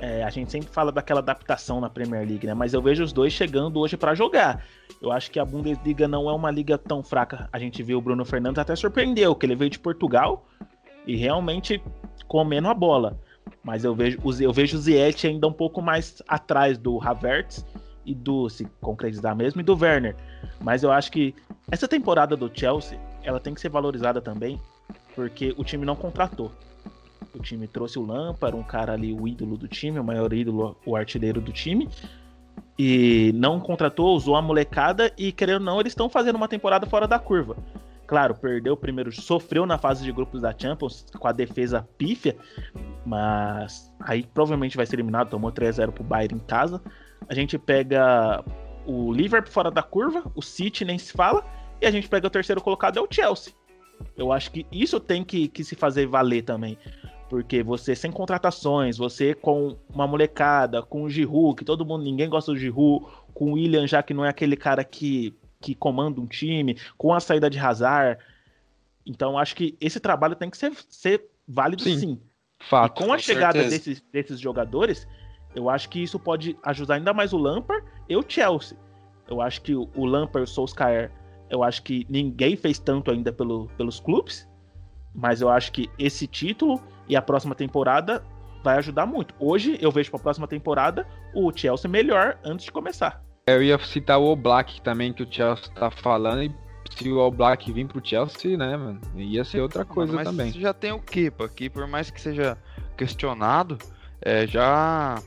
é, 0.00 0.22
a 0.22 0.30
gente 0.30 0.50
sempre 0.50 0.68
fala 0.68 0.92
daquela 0.92 1.20
adaptação 1.20 1.80
na 1.80 1.88
Premier 1.88 2.26
League, 2.26 2.46
né? 2.46 2.54
Mas 2.54 2.74
eu 2.74 2.82
vejo 2.82 3.02
os 3.02 3.12
dois 3.12 3.32
chegando 3.32 3.78
hoje 3.78 3.96
para 3.96 4.14
jogar. 4.14 4.64
Eu 5.00 5.12
acho 5.12 5.30
que 5.30 5.38
a 5.38 5.44
Bundesliga 5.44 6.08
não 6.08 6.28
é 6.28 6.32
uma 6.32 6.50
liga 6.50 6.76
tão 6.76 7.02
fraca. 7.02 7.48
A 7.52 7.58
gente 7.58 7.82
viu 7.82 7.98
o 7.98 8.00
Bruno 8.00 8.24
Fernandes 8.24 8.58
até 8.58 8.74
surpreendeu, 8.74 9.34
que 9.34 9.46
ele 9.46 9.54
veio 9.54 9.70
de 9.70 9.78
Portugal 9.78 10.46
e 11.06 11.16
realmente 11.16 11.82
comendo 12.26 12.68
a 12.68 12.74
bola. 12.74 13.18
Mas 13.62 13.84
eu 13.84 13.94
vejo, 13.94 14.18
eu 14.40 14.52
vejo 14.52 14.76
o 14.76 14.80
Ziyech 14.80 15.26
ainda 15.26 15.46
um 15.46 15.52
pouco 15.52 15.80
mais 15.80 16.22
atrás 16.26 16.78
do 16.78 17.00
Havertz 17.02 17.64
e 18.04 18.14
do, 18.14 18.48
se 18.48 18.64
concretizar 18.80 19.34
mesmo, 19.34 19.60
e 19.60 19.64
do 19.64 19.76
Werner. 19.76 20.16
Mas 20.60 20.82
eu 20.82 20.92
acho 20.92 21.10
que 21.10 21.34
essa 21.70 21.88
temporada 21.88 22.36
do 22.36 22.50
Chelsea, 22.52 22.98
ela 23.22 23.40
tem 23.40 23.52
que 23.52 23.60
ser 23.60 23.68
valorizada 23.68 24.20
também, 24.20 24.60
porque 25.14 25.54
o 25.58 25.64
time 25.64 25.84
não 25.84 25.96
contratou. 25.96 26.52
O 27.36 27.42
time 27.42 27.68
trouxe 27.68 27.98
o 27.98 28.06
Lampard, 28.06 28.56
um 28.56 28.62
cara 28.62 28.94
ali, 28.94 29.12
o 29.12 29.28
ídolo 29.28 29.56
do 29.56 29.68
time, 29.68 29.98
o 29.98 30.04
maior 30.04 30.32
ídolo, 30.32 30.76
o 30.86 30.96
artilheiro 30.96 31.40
do 31.40 31.52
time. 31.52 31.88
E 32.78 33.30
não 33.34 33.60
contratou, 33.60 34.14
usou 34.14 34.36
a 34.36 34.42
molecada 34.42 35.12
e, 35.18 35.32
querendo 35.32 35.60
ou 35.60 35.64
não, 35.64 35.80
eles 35.80 35.92
estão 35.92 36.08
fazendo 36.08 36.36
uma 36.36 36.48
temporada 36.48 36.86
fora 36.86 37.06
da 37.06 37.18
curva. 37.18 37.56
Claro, 38.06 38.34
perdeu 38.34 38.74
o 38.74 38.76
primeiro, 38.76 39.10
sofreu 39.12 39.66
na 39.66 39.76
fase 39.76 40.04
de 40.04 40.12
grupos 40.12 40.40
da 40.40 40.54
Champions 40.56 41.04
com 41.18 41.26
a 41.26 41.32
defesa 41.32 41.86
pífia, 41.98 42.36
mas 43.04 43.92
aí 44.00 44.22
provavelmente 44.22 44.76
vai 44.76 44.86
ser 44.86 44.96
eliminado, 44.96 45.28
tomou 45.28 45.50
3x0 45.50 45.90
pro 45.90 46.04
Bayern 46.04 46.36
em 46.36 46.38
casa. 46.38 46.80
A 47.28 47.34
gente 47.34 47.58
pega 47.58 48.44
o 48.86 49.12
Liverpool 49.12 49.52
fora 49.52 49.70
da 49.70 49.82
curva, 49.82 50.30
o 50.34 50.42
City 50.42 50.84
nem 50.84 50.98
se 50.98 51.12
fala, 51.12 51.44
e 51.80 51.86
a 51.86 51.90
gente 51.90 52.08
pega 52.08 52.26
o 52.26 52.30
terceiro 52.30 52.60
colocado, 52.60 52.98
é 52.98 53.02
o 53.02 53.08
Chelsea. 53.10 53.52
Eu 54.16 54.30
acho 54.30 54.52
que 54.52 54.66
isso 54.70 55.00
tem 55.00 55.24
que, 55.24 55.48
que 55.48 55.64
se 55.64 55.74
fazer 55.74 56.06
valer 56.06 56.42
também. 56.42 56.78
Porque 57.28 57.62
você 57.62 57.94
sem 57.96 58.10
contratações, 58.10 58.96
você 58.96 59.34
com 59.34 59.76
uma 59.92 60.06
molecada, 60.06 60.82
com 60.82 61.02
o 61.02 61.10
Giroud, 61.10 61.56
que 61.56 61.64
todo 61.64 61.84
mundo, 61.84 62.04
ninguém 62.04 62.28
gosta 62.28 62.52
do 62.52 62.58
Giroud, 62.58 63.04
com 63.34 63.50
o 63.50 63.52
William 63.54 63.86
já 63.86 64.02
que 64.02 64.14
não 64.14 64.24
é 64.24 64.28
aquele 64.28 64.56
cara 64.56 64.84
que, 64.84 65.34
que 65.60 65.74
comanda 65.74 66.20
um 66.20 66.26
time, 66.26 66.78
com 66.96 67.12
a 67.12 67.20
saída 67.20 67.50
de 67.50 67.58
Hazard. 67.58 68.22
Então 69.04 69.36
acho 69.36 69.56
que 69.56 69.76
esse 69.80 69.98
trabalho 69.98 70.36
tem 70.36 70.48
que 70.48 70.56
ser, 70.56 70.72
ser 70.88 71.24
válido 71.46 71.82
sim. 71.82 71.98
sim. 71.98 72.20
Fato, 72.58 73.02
e 73.02 73.04
com 73.04 73.12
a 73.12 73.16
com 73.16 73.22
chegada 73.22 73.62
desses, 73.64 74.02
desses 74.12 74.40
jogadores, 74.40 75.06
eu 75.54 75.68
acho 75.68 75.88
que 75.88 76.02
isso 76.02 76.18
pode 76.18 76.56
ajudar 76.62 76.94
ainda 76.94 77.12
mais 77.12 77.32
o 77.32 77.38
Lampard 77.38 77.84
e 78.08 78.16
o 78.16 78.24
Chelsea. 78.26 78.78
Eu 79.28 79.40
acho 79.40 79.60
que 79.62 79.74
o 79.74 80.04
Lampard 80.04 80.48
e 80.48 80.50
o 80.50 80.52
Solskjaer, 80.52 81.10
eu 81.50 81.62
acho 81.62 81.82
que 81.82 82.06
ninguém 82.08 82.56
fez 82.56 82.78
tanto 82.78 83.10
ainda 83.10 83.32
pelo, 83.32 83.68
pelos 83.76 83.98
clubes, 83.98 84.48
mas 85.16 85.40
eu 85.40 85.48
acho 85.48 85.72
que 85.72 85.90
esse 85.98 86.26
título 86.26 86.80
e 87.08 87.16
a 87.16 87.22
próxima 87.22 87.54
temporada 87.54 88.22
vai 88.62 88.76
ajudar 88.76 89.06
muito. 89.06 89.34
Hoje 89.38 89.78
eu 89.80 89.90
vejo 89.90 90.10
para 90.10 90.20
a 90.20 90.22
próxima 90.22 90.46
temporada 90.46 91.06
o 91.34 91.50
Chelsea 91.54 91.90
melhor 91.90 92.38
antes 92.44 92.66
de 92.66 92.72
começar. 92.72 93.24
Eu 93.46 93.62
ia 93.62 93.78
citar 93.78 94.20
o 94.20 94.34
Black 94.36 94.82
também 94.82 95.12
que 95.12 95.22
o 95.22 95.26
Chelsea 95.30 95.72
tá 95.74 95.90
falando 95.90 96.42
e 96.42 96.54
se 96.90 97.10
o 97.10 97.20
All 97.20 97.30
Black 97.30 97.72
vir 97.72 97.86
pro 97.86 98.04
Chelsea, 98.04 98.56
né, 98.56 98.76
mano, 98.76 99.00
ia 99.14 99.44
ser 99.44 99.60
outra 99.60 99.84
coisa 99.84 100.12
mas 100.12 100.26
também. 100.26 100.52
já 100.52 100.72
tem 100.72 100.92
o 100.92 101.00
Kepa, 101.00 101.48
que 101.48 101.68
por 101.68 101.86
mais 101.86 102.10
que 102.10 102.20
seja 102.20 102.56
questionado, 102.96 103.78
é, 104.20 104.46
já 104.46 105.20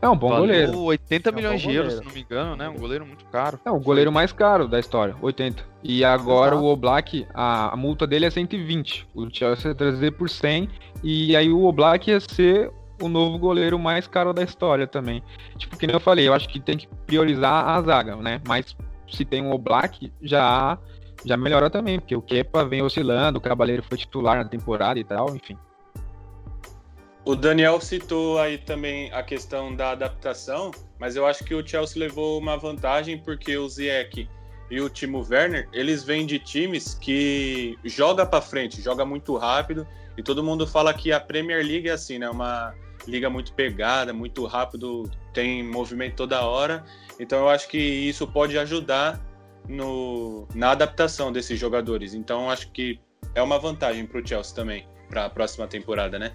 é 0.00 0.08
um 0.08 0.16
bom 0.16 0.28
Valeu 0.28 0.46
goleiro. 0.46 0.78
80 0.78 1.28
é 1.28 1.32
um 1.32 1.34
milhões 1.34 1.60
de 1.60 1.74
euros, 1.74 1.94
se 1.94 2.04
não 2.04 2.12
me 2.12 2.20
engano, 2.20 2.56
né? 2.56 2.68
Um 2.68 2.76
goleiro 2.76 3.06
muito 3.06 3.24
caro. 3.26 3.58
É 3.64 3.70
o 3.70 3.80
goleiro 3.80 4.12
mais 4.12 4.32
caro 4.32 4.68
da 4.68 4.78
história, 4.78 5.16
80. 5.20 5.64
E 5.82 6.04
agora 6.04 6.54
Exato. 6.54 6.64
o 6.64 6.70
Oblak, 6.70 7.26
a, 7.34 7.72
a, 7.72 7.76
multa 7.76 8.06
dele 8.06 8.26
é 8.26 8.30
120. 8.30 9.08
O 9.14 9.28
Chelsea 9.32 9.70
ia 9.70 9.74
trazer 9.74 10.12
por 10.12 10.28
100 10.28 10.68
e 11.02 11.36
aí 11.36 11.50
o 11.50 11.64
Oblak 11.64 12.10
ia 12.10 12.20
ser 12.20 12.70
o 13.00 13.08
novo 13.08 13.38
goleiro 13.38 13.78
mais 13.78 14.06
caro 14.06 14.32
da 14.32 14.42
história 14.42 14.86
também. 14.86 15.22
Tipo, 15.56 15.76
que 15.76 15.86
nem 15.86 15.94
eu 15.94 16.00
falei, 16.00 16.28
eu 16.28 16.34
acho 16.34 16.48
que 16.48 16.60
tem 16.60 16.76
que 16.76 16.88
priorizar 17.06 17.68
a 17.68 17.80
zaga, 17.82 18.16
né? 18.16 18.40
Mas 18.46 18.76
se 19.10 19.24
tem 19.24 19.42
um 19.42 19.52
Oblak, 19.52 20.12
já 20.20 20.78
já 21.24 21.36
melhora 21.36 21.68
também, 21.68 21.98
porque 21.98 22.14
o 22.14 22.22
Kepa 22.22 22.64
vem 22.64 22.82
oscilando, 22.82 23.38
o 23.38 23.42
Cavaleiro 23.42 23.82
foi 23.82 23.98
titular 23.98 24.36
na 24.36 24.44
temporada 24.44 24.98
e 24.98 25.04
tal, 25.04 25.34
enfim. 25.34 25.56
O 27.26 27.34
Daniel 27.34 27.80
citou 27.80 28.38
aí 28.38 28.56
também 28.56 29.12
a 29.12 29.20
questão 29.20 29.74
da 29.74 29.90
adaptação, 29.90 30.70
mas 30.96 31.16
eu 31.16 31.26
acho 31.26 31.42
que 31.42 31.56
o 31.56 31.66
Chelsea 31.66 31.98
levou 31.98 32.38
uma 32.38 32.56
vantagem 32.56 33.18
porque 33.18 33.56
o 33.56 33.68
Ziyech 33.68 34.30
e 34.70 34.80
o 34.80 34.88
Timo 34.88 35.26
Werner, 35.28 35.68
eles 35.72 36.04
vêm 36.04 36.24
de 36.24 36.38
times 36.38 36.94
que 36.94 37.76
joga 37.84 38.24
para 38.24 38.40
frente, 38.40 38.80
joga 38.80 39.04
muito 39.04 39.36
rápido, 39.36 39.84
e 40.16 40.22
todo 40.22 40.40
mundo 40.40 40.68
fala 40.68 40.94
que 40.94 41.10
a 41.10 41.18
Premier 41.18 41.66
League 41.66 41.88
é 41.88 41.94
assim, 41.94 42.16
né? 42.16 42.30
Uma 42.30 42.72
liga 43.08 43.28
muito 43.28 43.52
pegada, 43.54 44.12
muito 44.12 44.46
rápido, 44.46 45.10
tem 45.32 45.64
movimento 45.64 46.14
toda 46.14 46.46
hora. 46.46 46.84
Então 47.18 47.40
eu 47.40 47.48
acho 47.48 47.66
que 47.66 47.76
isso 47.76 48.24
pode 48.28 48.56
ajudar 48.56 49.20
no, 49.68 50.46
na 50.54 50.70
adaptação 50.70 51.32
desses 51.32 51.58
jogadores. 51.58 52.14
Então 52.14 52.48
acho 52.48 52.70
que 52.70 53.00
é 53.34 53.42
uma 53.42 53.58
vantagem 53.58 54.06
para 54.06 54.20
o 54.20 54.24
Chelsea 54.24 54.54
também, 54.54 54.86
para 55.10 55.24
a 55.24 55.30
próxima 55.30 55.66
temporada, 55.66 56.20
né? 56.20 56.32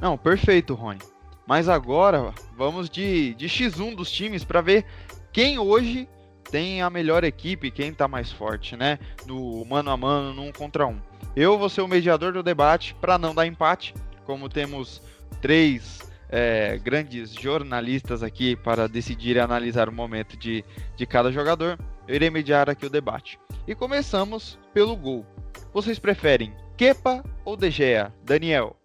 Não, 0.00 0.16
perfeito, 0.16 0.74
Rony. 0.74 1.00
Mas 1.46 1.68
agora 1.68 2.34
vamos 2.56 2.90
de, 2.90 3.34
de 3.34 3.46
X1 3.46 3.94
dos 3.94 4.10
times 4.10 4.44
para 4.44 4.60
ver 4.60 4.84
quem 5.32 5.58
hoje 5.58 6.08
tem 6.50 6.82
a 6.82 6.90
melhor 6.90 7.24
equipe, 7.24 7.70
quem 7.70 7.92
tá 7.92 8.08
mais 8.08 8.32
forte, 8.32 8.76
né? 8.76 8.98
No 9.26 9.64
mano 9.64 9.90
a 9.90 9.96
mano, 9.96 10.34
num 10.34 10.52
contra 10.52 10.86
um. 10.86 10.98
Eu 11.34 11.58
vou 11.58 11.68
ser 11.68 11.82
o 11.82 11.88
mediador 11.88 12.32
do 12.32 12.42
debate 12.42 12.94
para 13.00 13.18
não 13.18 13.34
dar 13.34 13.46
empate, 13.46 13.94
como 14.24 14.48
temos 14.48 15.02
três 15.40 16.00
é, 16.28 16.78
grandes 16.78 17.32
jornalistas 17.32 18.22
aqui 18.22 18.56
para 18.56 18.88
decidir 18.88 19.36
e 19.36 19.40
analisar 19.40 19.88
o 19.88 19.92
momento 19.92 20.36
de, 20.36 20.64
de 20.96 21.06
cada 21.06 21.30
jogador. 21.30 21.78
Eu 22.08 22.14
irei 22.14 22.30
mediar 22.30 22.70
aqui 22.70 22.86
o 22.86 22.90
debate. 22.90 23.38
E 23.66 23.74
começamos 23.74 24.58
pelo 24.72 24.96
gol. 24.96 25.26
Vocês 25.72 25.98
preferem 25.98 26.54
Kepa 26.76 27.24
ou 27.44 27.56
De 27.56 27.70
Gea? 27.70 28.12
Daniel 28.24 28.76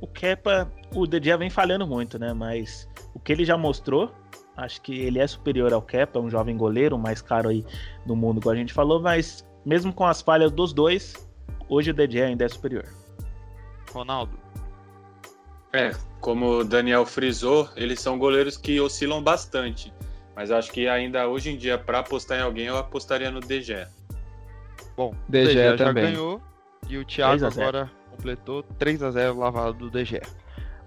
o 0.00 0.06
Kepa, 0.06 0.70
o 0.94 1.06
Dedia 1.06 1.36
vem 1.36 1.50
falhando 1.50 1.86
muito, 1.86 2.18
né? 2.18 2.32
Mas 2.32 2.88
o 3.14 3.20
que 3.20 3.32
ele 3.32 3.44
já 3.44 3.56
mostrou, 3.56 4.12
acho 4.56 4.80
que 4.82 4.98
ele 5.00 5.18
é 5.18 5.26
superior 5.26 5.72
ao 5.72 5.82
Kepa, 5.82 6.18
um 6.18 6.30
jovem 6.30 6.56
goleiro, 6.56 6.98
mais 6.98 7.22
caro 7.22 7.48
aí 7.48 7.64
no 8.04 8.14
mundo, 8.14 8.40
como 8.40 8.54
a 8.54 8.58
gente 8.58 8.72
falou, 8.72 9.00
mas 9.00 9.46
mesmo 9.64 9.92
com 9.92 10.04
as 10.04 10.20
falhas 10.20 10.52
dos 10.52 10.72
dois, 10.72 11.14
hoje 11.68 11.90
o 11.90 11.94
Dedia 11.94 12.26
ainda 12.26 12.44
é 12.44 12.48
superior. 12.48 12.84
Ronaldo. 13.90 14.38
É, 15.72 15.90
como 16.20 16.58
o 16.58 16.64
Daniel 16.64 17.04
frisou, 17.04 17.68
eles 17.76 18.00
são 18.00 18.18
goleiros 18.18 18.56
que 18.56 18.80
oscilam 18.80 19.22
bastante. 19.22 19.92
Mas 20.34 20.50
acho 20.50 20.70
que 20.70 20.86
ainda 20.86 21.26
hoje 21.28 21.50
em 21.50 21.56
dia, 21.56 21.78
para 21.78 22.00
apostar 22.00 22.38
em 22.38 22.42
alguém, 22.42 22.66
eu 22.66 22.76
apostaria 22.76 23.30
no 23.30 23.40
DG. 23.40 23.86
Bom, 24.96 25.14
DG, 25.28 25.54
DG 25.54 25.78
já 25.78 25.92
ganhou. 25.92 26.40
E 26.88 26.98
o 26.98 27.04
Thiago 27.04 27.44
agora 27.44 27.90
completou 28.16 28.62
3 28.78 29.02
a 29.02 29.10
0 29.10 29.38
lavado 29.38 29.74
do 29.74 29.90
DG. 29.90 30.20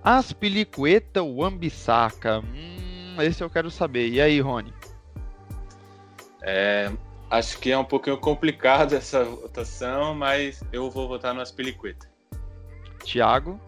Aspilicueta 0.04 1.24
Wambisaka. 1.24 2.40
Hum, 2.40 3.22
esse 3.22 3.44
eu 3.44 3.50
quero 3.50 3.70
saber. 3.70 4.10
E 4.10 4.20
aí, 4.20 4.40
Rony? 4.40 4.74
É, 6.42 6.92
acho 7.30 7.60
que 7.60 7.72
é 7.72 7.78
um 7.78 7.86
pouquinho 7.86 8.18
complicado 8.18 8.94
essa 8.94 9.24
votação, 9.24 10.14
mas 10.16 10.64
eu 10.72 10.90
vou 10.90 11.08
votar 11.08 11.34
no 11.34 11.42
Aspilicueta. 11.42 12.08
Thiago? 13.04 13.60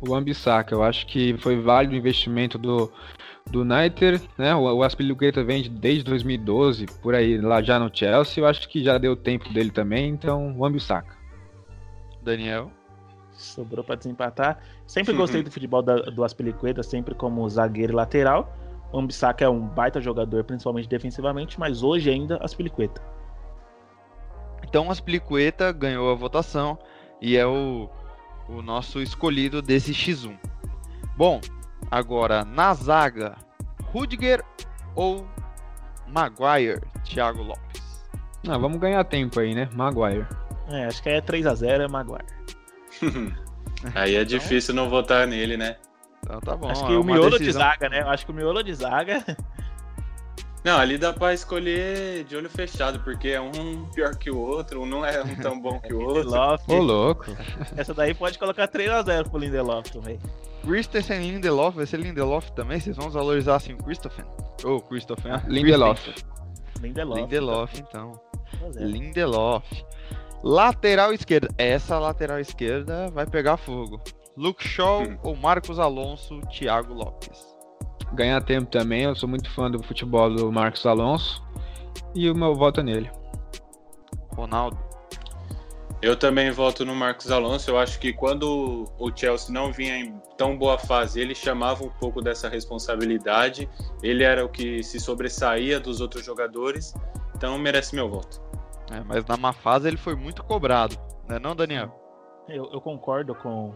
O 0.00 0.14
Ambissaca, 0.14 0.74
eu 0.74 0.82
acho 0.82 1.06
que 1.06 1.36
foi 1.38 1.60
válido 1.60 1.94
o 1.94 1.96
investimento 1.96 2.56
do, 2.56 2.90
do 3.50 3.64
Niter, 3.64 4.20
né? 4.38 4.54
O, 4.54 4.60
o 4.60 4.82
Aspilicueta 4.82 5.42
vem 5.42 5.68
desde 5.68 6.04
2012, 6.04 6.86
por 7.02 7.14
aí, 7.14 7.38
lá 7.38 7.60
já 7.60 7.78
no 7.78 7.90
Chelsea. 7.92 8.42
Eu 8.42 8.46
acho 8.46 8.68
que 8.68 8.82
já 8.82 8.96
deu 8.96 9.16
tempo 9.16 9.52
dele 9.52 9.70
também, 9.70 10.08
então 10.08 10.56
o 10.56 10.64
Ambissaca. 10.64 11.16
Daniel? 12.22 12.70
Sobrou 13.42 13.84
para 13.84 13.96
desempatar. 13.96 14.58
Sempre 14.86 15.14
gostei 15.14 15.42
do 15.42 15.50
futebol 15.50 15.82
da, 15.82 15.96
do 15.96 16.24
Aspilicueta, 16.24 16.82
sempre 16.82 17.14
como 17.14 17.48
zagueiro 17.48 17.92
e 17.92 17.96
lateral. 17.96 18.52
O 18.92 18.98
Ambissaca 18.98 19.44
é 19.44 19.48
um 19.48 19.60
baita 19.60 20.00
jogador, 20.00 20.44
principalmente 20.44 20.88
defensivamente, 20.88 21.58
mas 21.58 21.82
hoje 21.82 22.10
ainda 22.10 22.38
Aspilicueta. 22.42 23.02
Então 24.66 24.88
o 24.88 24.90
Aspilicueta 24.90 25.72
ganhou 25.72 26.10
a 26.10 26.14
votação 26.14 26.78
e 27.20 27.36
é 27.36 27.46
o, 27.46 27.88
o 28.48 28.62
nosso 28.62 29.00
escolhido 29.00 29.62
desse 29.62 29.92
X1. 29.92 30.38
Bom, 31.16 31.40
Agora, 31.90 32.44
na 32.44 32.74
zaga, 32.74 33.36
Rudiger 33.92 34.44
ou 34.94 35.26
Maguire, 36.06 36.82
Thiago 37.04 37.42
Lopes? 37.42 38.04
Ah, 38.46 38.58
vamos 38.58 38.78
ganhar 38.78 39.02
tempo 39.04 39.40
aí, 39.40 39.54
né? 39.54 39.68
Maguire. 39.72 40.26
É, 40.68 40.84
acho 40.84 41.02
que 41.02 41.08
aí 41.08 41.16
é 41.16 41.22
3x0 41.22 41.84
é 41.84 41.88
Maguire. 41.88 42.37
Aí 43.94 44.16
é 44.16 44.24
difícil 44.24 44.74
não 44.74 44.88
votar 44.88 45.26
nele, 45.26 45.56
né? 45.56 45.76
Então 46.24 46.40
tá 46.40 46.56
bom. 46.56 46.68
acho 46.68 46.84
que 46.86 46.92
é 46.92 46.96
o 46.96 47.04
miolo 47.04 47.30
de 47.32 47.38
decisão- 47.38 47.62
zaga, 47.62 47.88
né? 47.88 48.00
Eu 48.02 48.08
acho 48.08 48.24
que 48.26 48.32
o 48.32 48.34
miolo 48.34 48.62
de 48.62 48.74
zaga. 48.74 49.24
Não, 50.64 50.76
ali 50.76 50.98
dá 50.98 51.12
pra 51.12 51.32
escolher 51.32 52.24
de 52.24 52.34
olho 52.36 52.50
fechado, 52.50 52.98
porque 53.00 53.28
é 53.28 53.40
um 53.40 53.86
pior 53.94 54.16
que 54.16 54.28
o 54.28 54.36
outro, 54.38 54.82
um 54.82 54.86
não 54.86 55.04
é 55.06 55.22
um 55.22 55.34
tão 55.36 55.58
bom 55.58 55.78
que 55.80 55.94
o 55.94 56.00
outro. 56.02 56.22
Lindelof. 56.24 56.64
Ô, 56.68 56.78
louco. 56.78 57.26
Essa 57.76 57.94
daí 57.94 58.12
pode 58.12 58.38
colocar 58.40 58.66
3x0 58.68 59.30
pro 59.30 59.38
Lindelof 59.38 59.88
também. 59.92 60.18
Christensen 60.66 61.22
e 61.22 61.30
Lindelof, 61.30 61.76
vai 61.76 61.86
ser 61.86 61.98
Lindelof 62.00 62.50
também? 62.50 62.80
Vocês 62.80 62.96
vão 62.96 63.08
valorizar 63.08 63.54
assim 63.54 63.72
o 63.74 63.78
Christopher? 63.78 64.26
Ou 64.64 64.82
Christopher? 64.82 65.36
ah, 65.36 65.42
Lindelof. 65.46 66.12
Lindelof. 66.82 67.20
Lindelof, 67.20 67.78
então. 67.80 68.20
3x0. 68.60 68.84
Lindelof. 68.84 69.64
Lateral 70.42 71.12
esquerda. 71.12 71.48
Essa 71.58 71.98
lateral 71.98 72.38
esquerda 72.38 73.08
vai 73.10 73.26
pegar 73.26 73.56
fogo. 73.56 74.00
Luke 74.36 74.66
Shaw 74.66 75.02
Hum. 75.02 75.18
ou 75.22 75.36
Marcos 75.36 75.78
Alonso, 75.78 76.40
Thiago 76.42 76.94
Lopes? 76.94 77.44
Ganhar 78.14 78.40
tempo 78.42 78.70
também. 78.70 79.02
Eu 79.02 79.16
sou 79.16 79.28
muito 79.28 79.50
fã 79.52 79.70
do 79.70 79.82
futebol 79.82 80.32
do 80.34 80.50
Marcos 80.52 80.86
Alonso. 80.86 81.42
E 82.14 82.30
o 82.30 82.34
meu 82.34 82.54
voto 82.54 82.80
é 82.80 82.82
nele. 82.84 83.10
Ronaldo. 84.34 84.78
Eu 86.00 86.16
também 86.16 86.50
voto 86.52 86.84
no 86.84 86.94
Marcos 86.94 87.30
Alonso. 87.32 87.68
Eu 87.68 87.76
acho 87.76 87.98
que 87.98 88.12
quando 88.12 88.84
o 88.98 89.10
Chelsea 89.14 89.52
não 89.52 89.72
vinha 89.72 89.98
em 89.98 90.14
tão 90.36 90.56
boa 90.56 90.78
fase, 90.78 91.20
ele 91.20 91.34
chamava 91.34 91.84
um 91.84 91.90
pouco 91.90 92.22
dessa 92.22 92.48
responsabilidade. 92.48 93.68
Ele 94.00 94.22
era 94.22 94.44
o 94.44 94.48
que 94.48 94.80
se 94.84 95.00
sobressaía 95.00 95.80
dos 95.80 96.00
outros 96.00 96.24
jogadores. 96.24 96.94
Então 97.34 97.58
merece 97.58 97.96
meu 97.96 98.08
voto. 98.08 98.40
É, 98.90 99.02
mas 99.04 99.24
na 99.26 99.36
má 99.36 99.52
fase 99.52 99.88
ele 99.88 99.96
foi 99.96 100.14
muito 100.14 100.42
cobrado, 100.42 100.96
né 101.28 101.38
não, 101.38 101.54
Daniel? 101.54 101.94
Eu, 102.48 102.70
eu 102.72 102.80
concordo 102.80 103.34
com, 103.34 103.74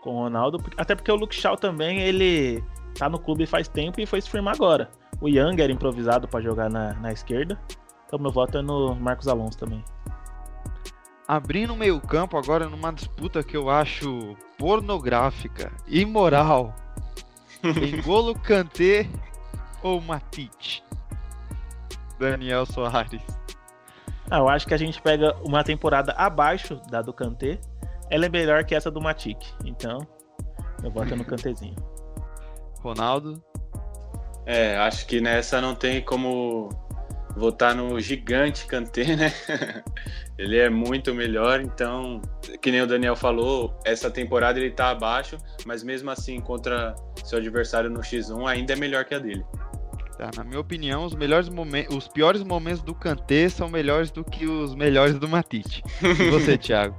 com 0.00 0.10
o 0.10 0.18
Ronaldo, 0.20 0.58
até 0.76 0.94
porque 0.94 1.10
o 1.10 1.16
Luke 1.16 1.34
Shaw 1.34 1.56
também, 1.56 2.00
ele 2.00 2.62
tá 2.96 3.08
no 3.08 3.18
clube 3.18 3.46
faz 3.46 3.66
tempo 3.66 4.00
e 4.00 4.06
foi 4.06 4.20
se 4.20 4.30
firmar 4.30 4.54
agora. 4.54 4.90
O 5.20 5.28
Young 5.28 5.60
era 5.60 5.72
improvisado 5.72 6.28
pra 6.28 6.40
jogar 6.40 6.70
na, 6.70 6.94
na 6.94 7.12
esquerda, 7.12 7.60
então 8.06 8.18
meu 8.18 8.30
voto 8.30 8.58
é 8.58 8.62
no 8.62 8.94
Marcos 8.94 9.26
Alonso 9.26 9.58
também. 9.58 9.82
Abrindo 11.26 11.72
o 11.72 11.76
meio 11.76 12.00
campo 12.00 12.36
agora 12.36 12.68
numa 12.68 12.92
disputa 12.92 13.42
que 13.42 13.56
eu 13.56 13.70
acho 13.70 14.36
pornográfica, 14.58 15.72
imoral. 15.86 16.74
Engolo 17.62 18.34
Kanté 18.38 19.08
ou 19.82 20.00
Matite? 20.00 20.84
Daniel 22.18 22.66
Soares. 22.66 23.22
Ah, 24.32 24.38
eu 24.38 24.48
acho 24.48 24.66
que 24.66 24.72
a 24.72 24.78
gente 24.78 25.02
pega 25.02 25.36
uma 25.44 25.62
temporada 25.62 26.12
abaixo 26.12 26.80
da 26.90 27.02
do 27.02 27.12
Kanté, 27.12 27.60
ela 28.10 28.24
é 28.24 28.30
melhor 28.30 28.64
que 28.64 28.74
essa 28.74 28.90
do 28.90 28.98
Matic, 28.98 29.44
então 29.62 29.98
meu 30.80 30.90
voto 30.90 31.12
é 31.12 31.16
no 31.18 31.22
Kantezinho. 31.22 31.76
Ronaldo. 32.80 33.44
É, 34.46 34.74
acho 34.78 35.06
que 35.06 35.20
nessa 35.20 35.60
não 35.60 35.74
tem 35.74 36.00
como 36.00 36.70
votar 37.36 37.74
no 37.74 38.00
gigante 38.00 38.64
Kanté, 38.64 39.16
né? 39.16 39.30
ele 40.38 40.56
é 40.56 40.70
muito 40.70 41.14
melhor, 41.14 41.60
então, 41.60 42.22
que 42.62 42.70
nem 42.70 42.80
o 42.80 42.86
Daniel 42.86 43.14
falou, 43.14 43.78
essa 43.84 44.10
temporada 44.10 44.58
ele 44.58 44.70
tá 44.70 44.88
abaixo, 44.88 45.36
mas 45.66 45.82
mesmo 45.82 46.10
assim, 46.10 46.40
contra 46.40 46.94
seu 47.22 47.38
adversário 47.38 47.90
no 47.90 48.00
X1, 48.00 48.48
ainda 48.48 48.72
é 48.72 48.76
melhor 48.76 49.04
que 49.04 49.14
a 49.14 49.18
dele. 49.18 49.44
Tá, 50.22 50.30
na 50.36 50.44
minha 50.44 50.60
opinião, 50.60 51.04
os 51.04 51.16
melhores 51.16 51.48
momentos, 51.48 51.96
os 51.96 52.06
piores 52.06 52.44
momentos 52.44 52.80
do 52.80 52.94
Kanté 52.94 53.48
são 53.48 53.68
melhores 53.68 54.08
do 54.12 54.22
que 54.22 54.46
os 54.46 54.72
melhores 54.72 55.18
do 55.18 55.28
Matite. 55.28 55.82
E 56.00 56.30
você, 56.30 56.54
Thiago? 56.56 56.94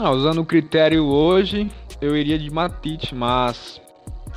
Ah, 0.00 0.10
usando 0.10 0.40
o 0.40 0.46
critério 0.46 1.04
hoje, 1.04 1.70
eu 2.00 2.16
iria 2.16 2.38
de 2.38 2.50
Matite, 2.50 3.14
mas 3.14 3.82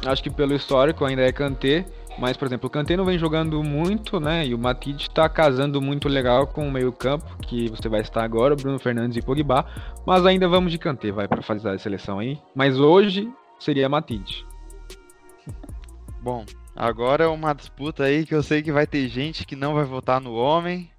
acho 0.06 0.22
que 0.22 0.30
pelo 0.30 0.54
histórico 0.54 1.06
ainda 1.06 1.22
é 1.22 1.32
Kanté. 1.32 1.86
Mas, 2.20 2.36
por 2.36 2.48
exemplo, 2.48 2.68
o 2.68 2.70
Kanté 2.70 2.98
não 2.98 3.06
vem 3.06 3.18
jogando 3.18 3.64
muito, 3.64 4.20
né? 4.20 4.46
E 4.46 4.54
o 4.54 4.60
Matite 4.60 5.10
tá 5.10 5.30
casando 5.30 5.82
muito 5.82 6.10
legal 6.10 6.48
com 6.48 6.68
o 6.68 6.72
meio-campo, 6.72 7.38
que 7.44 7.70
você 7.70 7.88
vai 7.88 8.02
estar 8.02 8.26
agora, 8.26 8.58
Bruno 8.58 8.78
Fernandes 8.78 9.16
e 9.16 9.22
Pogba. 9.22 9.66
Mas 10.06 10.26
ainda 10.26 10.50
vamos 10.50 10.70
de 10.70 10.78
Kanté, 10.78 11.14
vai 11.14 11.30
para 11.30 11.42
fazer 11.42 11.70
a 11.70 11.80
seleção 11.80 12.20
aí. 12.20 12.38
Mas 12.54 12.78
hoje 12.78 13.32
seria 13.58 13.88
Matite. 13.88 14.46
Bom, 16.22 16.44
agora 16.76 17.24
é 17.24 17.28
uma 17.28 17.54
disputa 17.54 18.04
aí 18.04 18.26
que 18.26 18.36
eu 18.36 18.44
sei 18.44 18.62
que 18.62 18.72
vai 18.72 18.86
ter 18.86 19.08
gente 19.08 19.46
que 19.46 19.56
não 19.56 19.74
vai 19.74 19.86
votar 19.86 20.20
no 20.20 20.34
homem, 20.36 20.90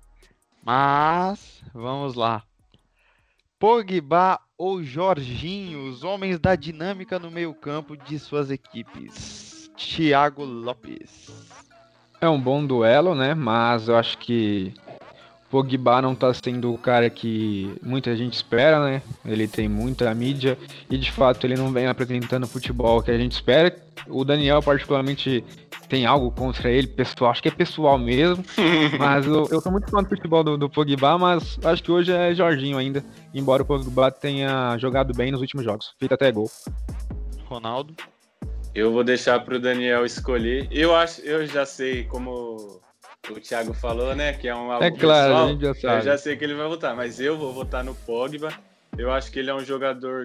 mas 0.65 1.63
vamos 1.75 2.15
lá. 2.15 2.43
Pogba 3.59 4.41
ou 4.59 4.83
Jorginho, 4.83 5.89
os 5.89 6.03
homens 6.03 6.39
da 6.39 6.57
dinâmica 6.57 7.19
no 7.19 7.31
meio-campo 7.31 7.97
de 7.97 8.19
suas 8.19 8.51
equipes. 8.51 9.71
Thiago 9.77 10.45
Lopes. 10.45 11.31
É 12.21 12.29
um 12.29 12.41
bom 12.41 12.67
duelo, 12.67 13.15
né? 13.15 13.35
Mas 13.35 13.89
eu 13.89 13.97
acho 13.97 14.17
que 14.19 14.73
Pogba 15.51 16.03
não 16.03 16.15
tá 16.15 16.33
sendo 16.35 16.73
o 16.73 16.79
cara 16.79 17.09
que 17.09 17.75
muita 17.83 18.17
gente 18.17 18.35
espera, 18.35 18.85
né? 18.85 19.03
Ele 19.25 19.47
tem 19.47 19.69
muita 19.69 20.13
mídia 20.15 20.59
e 20.91 20.99
de 20.99 21.11
fato 21.11 21.47
ele 21.47 21.55
não 21.55 21.73
vem 21.73 21.87
apresentando 21.87 22.45
o 22.45 22.49
futebol 22.49 23.03
que 23.03 23.11
a 23.11 23.19
gente 23.19 23.33
espera. 23.33 23.75
O 24.09 24.25
Daniel, 24.25 24.63
particularmente, 24.63 25.45
tem 25.89 26.05
algo 26.05 26.31
contra 26.31 26.71
ele, 26.71 26.87
pessoal, 26.87 27.31
acho 27.31 27.43
que 27.43 27.49
é 27.49 27.53
pessoal 27.53 27.99
mesmo. 27.99 28.45
Mas 28.99 29.27
eu, 29.27 29.49
eu 29.51 29.61
sou 29.61 29.71
muito 29.71 29.91
fã 29.91 30.03
do 30.03 30.09
futebol 30.09 30.43
do, 30.43 30.59
do 30.59 30.69
Pogba, 30.69 31.17
mas 31.17 31.59
acho 31.65 31.83
que 31.83 31.91
hoje 31.91 32.13
é 32.13 32.35
Jorginho 32.35 32.77
ainda. 32.77 33.05
Embora 33.35 33.63
o 33.63 33.67
Pogba 33.67 34.11
tenha 34.11 34.77
jogado 34.79 35.15
bem 35.15 35.31
nos 35.31 35.41
últimos 35.41 35.65
jogos, 35.65 35.95
feito 35.99 36.13
até 36.13 36.31
gol. 36.31 36.51
Ronaldo. 37.45 37.95
Eu 38.75 38.93
vou 38.93 39.03
deixar 39.03 39.41
pro 39.41 39.59
Daniel 39.59 40.05
escolher. 40.05 40.69
Eu 40.71 40.95
acho, 40.95 41.23
eu 41.23 41.47
já 41.47 41.65
sei 41.65 42.05
como 42.05 42.81
o 43.31 43.41
Thiago 43.41 43.73
falou, 43.73 44.15
né? 44.15 44.33
Que 44.33 44.49
é 44.49 44.55
um 44.55 44.73
É 44.83 44.91
claro, 44.91 44.95
pessoal. 44.97 45.45
a 45.45 45.49
gente 45.49 45.61
já 45.63 45.69
Eu 45.69 45.75
sabe. 45.75 46.05
já 46.05 46.19
sei 46.19 46.37
que 46.37 46.45
ele 46.45 46.55
vai 46.55 46.69
votar, 46.69 46.95
mas 46.97 47.21
eu 47.21 47.37
vou 47.37 47.53
votar 47.53 47.83
no 47.85 47.95
Pogba. 47.95 48.53
Eu 48.97 49.11
acho 49.13 49.31
que 49.31 49.39
ele 49.39 49.51
é 49.51 49.55
um 49.55 49.65
jogador. 49.65 50.25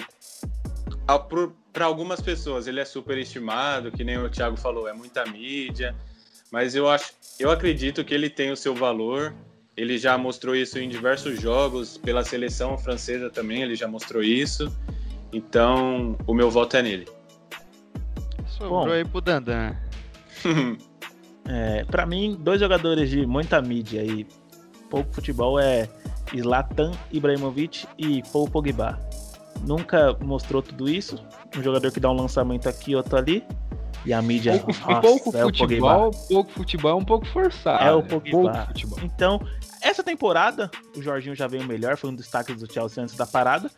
Para 1.74 1.86
algumas 1.86 2.22
pessoas, 2.22 2.68
ele 2.68 2.80
é 2.80 2.86
superestimado, 2.86 3.92
que 3.92 4.04
nem 4.04 4.18
o 4.18 4.30
Thiago 4.30 4.58
falou, 4.58 4.88
é 4.88 4.94
muita 4.94 5.26
mídia. 5.26 5.96
Mas 6.52 6.76
eu 6.76 6.90
acho, 6.90 7.12
eu 7.40 7.50
acredito 7.50 8.04
que 8.04 8.14
ele 8.14 8.30
tem 8.30 8.52
o 8.52 8.58
seu 8.58 8.74
valor. 8.76 9.34
Ele 9.76 9.98
já 9.98 10.18
mostrou 10.18 10.54
isso 10.56 10.78
em 10.80 10.88
diversos 10.90 11.40
jogos, 11.40 11.98
pela 11.98 12.24
seleção 12.24 12.78
francesa 12.78 13.30
também, 13.30 13.62
ele 13.64 13.76
já 13.76 13.88
mostrou 13.88 14.22
isso. 14.22 14.72
Então, 15.34 16.18
o 16.28 16.34
meu 16.34 16.52
voto 16.52 16.76
é 16.76 16.82
nele. 16.82 17.08
Sobrou 18.48 18.86
Bom. 18.86 18.92
aí 18.92 19.06
pro 19.06 19.22
Dandan. 19.22 19.76
É, 21.46 21.84
para 21.86 22.06
mim, 22.06 22.38
dois 22.40 22.60
jogadores 22.60 23.10
de 23.10 23.26
muita 23.26 23.62
mídia 23.62 24.04
e 24.04 24.26
pouco 24.90 25.14
futebol 25.14 25.60
é 25.60 25.90
Zlatan 26.36 26.92
Ibrahimovic 27.12 27.86
e 27.98 28.22
Paul 28.32 28.50
Pogba. 28.50 29.00
Nunca 29.62 30.16
mostrou 30.22 30.62
tudo 30.62 30.90
isso. 30.90 31.24
Um 31.56 31.62
jogador 31.62 31.92
que 31.92 32.00
dá 32.00 32.10
um 32.10 32.16
lançamento 32.16 32.68
aqui, 32.68 32.96
outro 32.96 33.18
ali. 33.18 33.44
E 34.06 34.14
a 34.14 34.22
mídia. 34.22 34.58
Pouco, 34.58 34.72
nossa, 34.72 35.02
pouco 35.02 35.38
é 35.38 35.46
o 35.46 35.56
futebol, 35.56 36.12
pouco 36.28 36.52
futebol 36.52 36.92
é 36.92 36.96
um 36.96 37.06
pouco 37.06 37.28
forçado. 37.28 37.84
É 37.84 37.94
o 37.94 38.02
né? 38.02 38.08
Pogba. 38.08 38.68
Então, 39.04 39.40
essa 39.82 40.04
temporada, 40.04 40.72
o 40.96 41.02
Jorginho 41.02 41.36
já 41.36 41.48
veio 41.48 41.64
melhor, 41.66 41.98
foi 41.98 42.10
um 42.10 42.16
destaque 42.16 42.54
do 42.54 42.72
Chelsea 42.72 43.04
antes 43.04 43.16
da 43.16 43.28
parada. 43.28 43.70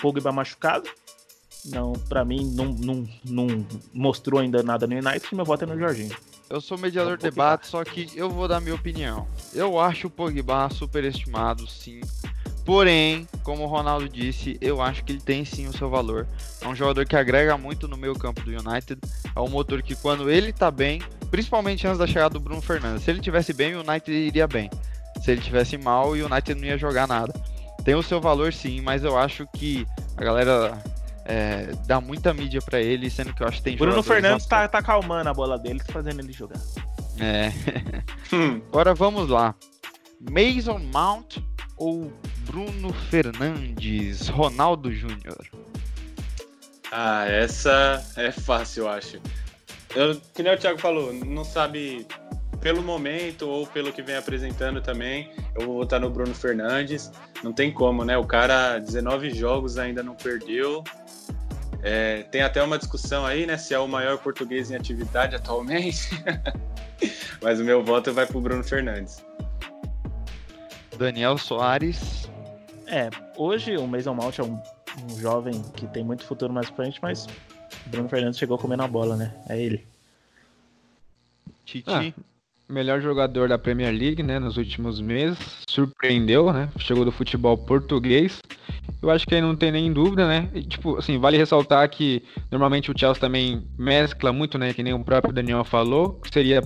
Pogba 0.00 0.32
machucado. 0.32 0.88
Não, 1.66 1.92
pra 2.08 2.24
mim, 2.24 2.50
não, 2.54 2.66
não, 2.66 3.08
não 3.24 3.66
mostrou 3.92 4.40
ainda 4.40 4.62
nada 4.62 4.86
no 4.86 4.94
United. 4.94 5.34
Meu 5.34 5.44
voto 5.44 5.64
é 5.64 5.66
no 5.66 5.78
Jorginho. 5.78 6.16
Eu 6.48 6.60
sou 6.60 6.78
mediador 6.78 7.16
de 7.16 7.24
debate, 7.24 7.66
só 7.66 7.82
que 7.84 8.08
eu 8.14 8.30
vou 8.30 8.46
dar 8.46 8.60
minha 8.60 8.74
opinião. 8.74 9.26
Eu 9.52 9.80
acho 9.80 10.06
o 10.06 10.10
Pogba 10.10 10.70
superestimado, 10.70 11.66
sim. 11.66 12.00
Porém, 12.64 13.28
como 13.42 13.64
o 13.64 13.66
Ronaldo 13.66 14.08
disse, 14.08 14.56
eu 14.60 14.80
acho 14.80 15.04
que 15.04 15.12
ele 15.12 15.20
tem 15.20 15.44
sim 15.44 15.66
o 15.66 15.76
seu 15.76 15.90
valor. 15.90 16.26
É 16.60 16.68
um 16.68 16.74
jogador 16.74 17.04
que 17.04 17.16
agrega 17.16 17.56
muito 17.58 17.88
no 17.88 17.96
meio 17.96 18.14
campo 18.14 18.42
do 18.42 18.50
United. 18.50 19.00
É 19.34 19.40
um 19.40 19.48
motor 19.48 19.82
que 19.82 19.96
quando 19.96 20.30
ele 20.30 20.52
tá 20.52 20.70
bem, 20.70 21.00
principalmente 21.30 21.86
antes 21.86 21.98
da 21.98 22.06
chegada 22.06 22.34
do 22.34 22.40
Bruno 22.40 22.62
Fernandes, 22.62 23.04
se 23.04 23.10
ele 23.10 23.20
tivesse 23.20 23.52
bem, 23.52 23.74
o 23.74 23.80
United 23.88 24.12
iria 24.12 24.46
bem. 24.46 24.70
Se 25.22 25.32
ele 25.32 25.40
tivesse 25.40 25.76
mal, 25.76 26.10
o 26.10 26.12
United 26.12 26.54
não 26.54 26.66
ia 26.66 26.78
jogar 26.78 27.08
nada. 27.08 27.32
Tem 27.84 27.94
o 27.94 28.02
seu 28.02 28.20
valor 28.20 28.52
sim, 28.52 28.80
mas 28.80 29.04
eu 29.04 29.16
acho 29.16 29.46
que 29.54 29.86
a 30.16 30.24
galera 30.24 30.82
é, 31.28 31.72
dá 31.86 32.00
muita 32.00 32.32
mídia 32.32 32.60
pra 32.62 32.80
ele, 32.80 33.10
sendo 33.10 33.34
que 33.34 33.42
eu 33.42 33.48
acho 33.48 33.58
que 33.58 33.64
tem 33.64 33.76
Bruno 33.76 34.02
Fernandes 34.02 34.46
na- 34.46 34.50
tá, 34.62 34.68
tá 34.68 34.82
calmando 34.82 35.28
a 35.28 35.34
bola 35.34 35.58
dele, 35.58 35.80
fazendo 35.90 36.20
ele 36.20 36.32
jogar. 36.32 36.60
É. 37.18 37.50
Agora 38.70 38.94
vamos 38.94 39.28
lá. 39.28 39.54
Mason 40.20 40.78
Mount 40.92 41.38
ou 41.76 42.12
Bruno 42.46 42.92
Fernandes? 42.92 44.28
Ronaldo 44.28 44.92
Júnior. 44.92 45.46
ah, 46.92 47.26
essa 47.28 48.02
é 48.16 48.30
fácil, 48.30 48.84
eu 48.84 48.88
acho. 48.88 49.20
eu, 49.94 50.20
que 50.34 50.42
nem 50.42 50.54
o 50.54 50.58
Thiago 50.58 50.78
falou, 50.78 51.12
não 51.12 51.44
sabe 51.44 52.06
pelo 52.66 52.82
momento 52.82 53.48
ou 53.48 53.64
pelo 53.64 53.92
que 53.92 54.02
vem 54.02 54.16
apresentando 54.16 54.82
também, 54.82 55.30
eu 55.54 55.64
vou 55.64 55.76
votar 55.76 56.00
no 56.00 56.10
Bruno 56.10 56.34
Fernandes. 56.34 57.12
Não 57.40 57.52
tem 57.52 57.72
como, 57.72 58.04
né? 58.04 58.18
O 58.18 58.24
cara, 58.24 58.80
19 58.80 59.30
jogos 59.30 59.78
ainda 59.78 60.02
não 60.02 60.16
perdeu. 60.16 60.82
É, 61.80 62.24
tem 62.24 62.42
até 62.42 62.60
uma 62.60 62.76
discussão 62.76 63.24
aí, 63.24 63.46
né? 63.46 63.56
Se 63.56 63.72
é 63.72 63.78
o 63.78 63.86
maior 63.86 64.18
português 64.18 64.68
em 64.72 64.74
atividade 64.74 65.36
atualmente. 65.36 66.10
Mas 67.40 67.60
o 67.60 67.64
meu 67.64 67.84
voto 67.84 68.12
vai 68.12 68.26
pro 68.26 68.40
Bruno 68.40 68.64
Fernandes. 68.64 69.24
Daniel 70.98 71.38
Soares. 71.38 72.28
É, 72.88 73.10
hoje 73.36 73.76
o 73.76 73.86
Mason 73.86 74.14
Mount 74.14 74.40
é 74.40 74.42
um, 74.42 74.60
um 75.04 75.20
jovem 75.20 75.62
que 75.76 75.86
tem 75.86 76.02
muito 76.02 76.24
futuro 76.24 76.52
mais 76.52 76.68
frente, 76.70 76.98
mas 77.00 77.28
Bruno 77.86 78.08
Fernandes 78.08 78.40
chegou 78.40 78.58
comendo 78.58 78.82
a 78.82 78.88
bola, 78.88 79.14
né? 79.14 79.32
É 79.48 79.56
ele. 79.56 79.86
Titi. 81.64 81.88
Ah, 81.88 82.35
melhor 82.68 83.00
jogador 83.00 83.48
da 83.48 83.58
Premier 83.58 83.92
League, 83.92 84.22
né, 84.22 84.38
nos 84.38 84.56
últimos 84.56 85.00
meses. 85.00 85.38
Surpreendeu, 85.68 86.52
né? 86.52 86.68
Chegou 86.78 87.04
do 87.04 87.12
futebol 87.12 87.56
português. 87.56 88.40
Eu 89.02 89.10
acho 89.10 89.26
que 89.26 89.34
aí 89.34 89.40
não 89.40 89.54
tem 89.54 89.70
nem 89.70 89.92
dúvida, 89.92 90.26
né? 90.26 90.48
E, 90.54 90.62
tipo, 90.62 90.96
assim, 90.96 91.18
vale 91.18 91.36
ressaltar 91.36 91.88
que 91.88 92.22
normalmente 92.50 92.90
o 92.90 92.98
Chelsea 92.98 93.20
também 93.20 93.66
mescla 93.78 94.32
muito, 94.32 94.58
né? 94.58 94.72
Que 94.72 94.82
nem 94.82 94.94
o 94.94 95.04
próprio 95.04 95.32
Daniel 95.32 95.64
falou. 95.64 96.14
Que 96.20 96.32
seria, 96.32 96.62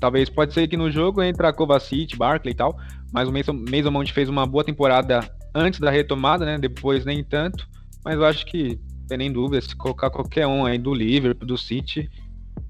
talvez, 0.00 0.28
pode 0.30 0.54
ser 0.54 0.66
que 0.68 0.76
no 0.76 0.90
jogo 0.90 1.22
entra 1.22 1.52
Kovacic, 1.52 2.16
Barkley 2.16 2.52
e 2.52 2.56
tal. 2.56 2.78
Mas 3.12 3.28
o 3.28 3.32
Mason, 3.32 3.52
Mason 3.52 3.90
Mount 3.90 4.10
fez 4.12 4.28
uma 4.28 4.46
boa 4.46 4.64
temporada 4.64 5.20
antes 5.54 5.80
da 5.80 5.90
retomada, 5.90 6.44
né? 6.44 6.58
Depois 6.58 7.04
nem 7.04 7.22
tanto. 7.22 7.66
Mas 8.04 8.14
eu 8.16 8.24
acho 8.24 8.46
que 8.46 8.78
tem 9.08 9.18
nem 9.18 9.32
dúvida. 9.32 9.60
Se 9.60 9.74
colocar 9.76 10.10
qualquer 10.10 10.46
um 10.46 10.64
aí 10.64 10.78
do 10.78 10.94
Liverpool, 10.94 11.46
do 11.46 11.58
City, 11.58 12.08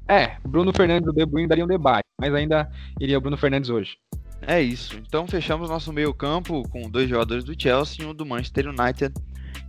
é, 0.09 0.37
Bruno 0.47 0.73
Fernandes 0.73 1.07
do 1.07 1.13
De 1.13 1.25
Bruyne 1.25 1.49
daria 1.49 1.65
um 1.65 1.69
debate, 1.69 2.04
mas 2.20 2.35
ainda 2.35 2.70
iria 3.00 3.18
o 3.18 3.20
Bruno 3.20 3.37
Fernandes 3.37 3.70
hoje. 3.70 3.96
É 4.42 4.61
isso. 4.61 4.96
Então 4.96 5.27
fechamos 5.27 5.70
nosso 5.70 5.92
meio-campo 5.92 6.68
com 6.68 6.90
dois 6.90 7.09
jogadores 7.09 7.44
do 7.44 7.61
Chelsea 7.61 8.05
e 8.05 8.09
um 8.09 8.14
do 8.14 8.27
Manchester 8.27 8.68
United. 8.68 9.14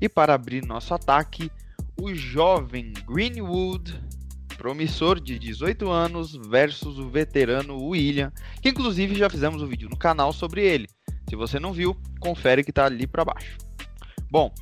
E 0.02 0.10
para 0.10 0.34
abrir 0.34 0.66
nosso 0.66 0.94
ataque, 0.94 1.50
o 2.00 2.14
jovem 2.14 2.94
Greenwood, 3.08 4.00
promissor 4.58 5.20
de 5.20 5.40
18 5.40 5.90
anos, 5.90 6.36
versus 6.50 7.00
o 7.00 7.10
veterano 7.10 7.82
William, 7.82 8.32
que 8.62 8.70
inclusive 8.70 9.16
já 9.16 9.30
fizemos 9.30 9.62
um 9.62 9.68
vídeo 9.68 9.90
no 9.90 9.98
canal 9.98 10.34
sobre 10.34 10.66
ele. 10.66 10.88
Se 11.30 11.36
você 11.36 11.60
não 11.60 11.74
viu, 11.74 11.96
confere 12.20 12.64
que 12.64 12.72
está 12.72 12.86
ali 12.86 13.08
para 13.08 13.26
baixo. 13.26 13.58
Bom, 14.30 14.54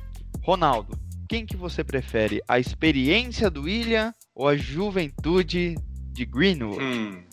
Ronaldo, 0.42 0.98
quem 1.28 1.44
que 1.44 1.56
você 1.56 1.82
prefere? 1.82 2.40
A 2.46 2.58
experiência 2.58 3.50
do 3.50 3.62
William 3.62 4.12
ou 4.34 4.46
a 4.46 4.56
juventude 4.56 5.76
de 6.12 6.24
Greenwood? 6.24 6.82
Hum, 6.82 7.23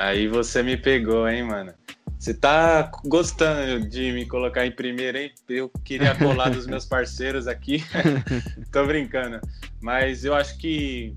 aí 0.00 0.26
você 0.26 0.62
me 0.62 0.76
pegou, 0.76 1.28
hein, 1.28 1.44
mano. 1.44 1.72
Você 2.18 2.34
tá 2.34 2.90
gostando 3.04 3.88
de 3.88 4.12
me 4.12 4.26
colocar 4.26 4.66
em 4.66 4.70
primeiro, 4.70 5.18
hein? 5.18 5.32
Eu 5.48 5.70
queria 5.84 6.14
colar 6.14 6.50
dos 6.50 6.66
meus 6.66 6.84
parceiros 6.86 7.46
aqui. 7.46 7.84
Tô 8.72 8.84
brincando. 8.86 9.40
Mas 9.80 10.24
eu 10.24 10.34
acho 10.34 10.58
que 10.58 11.14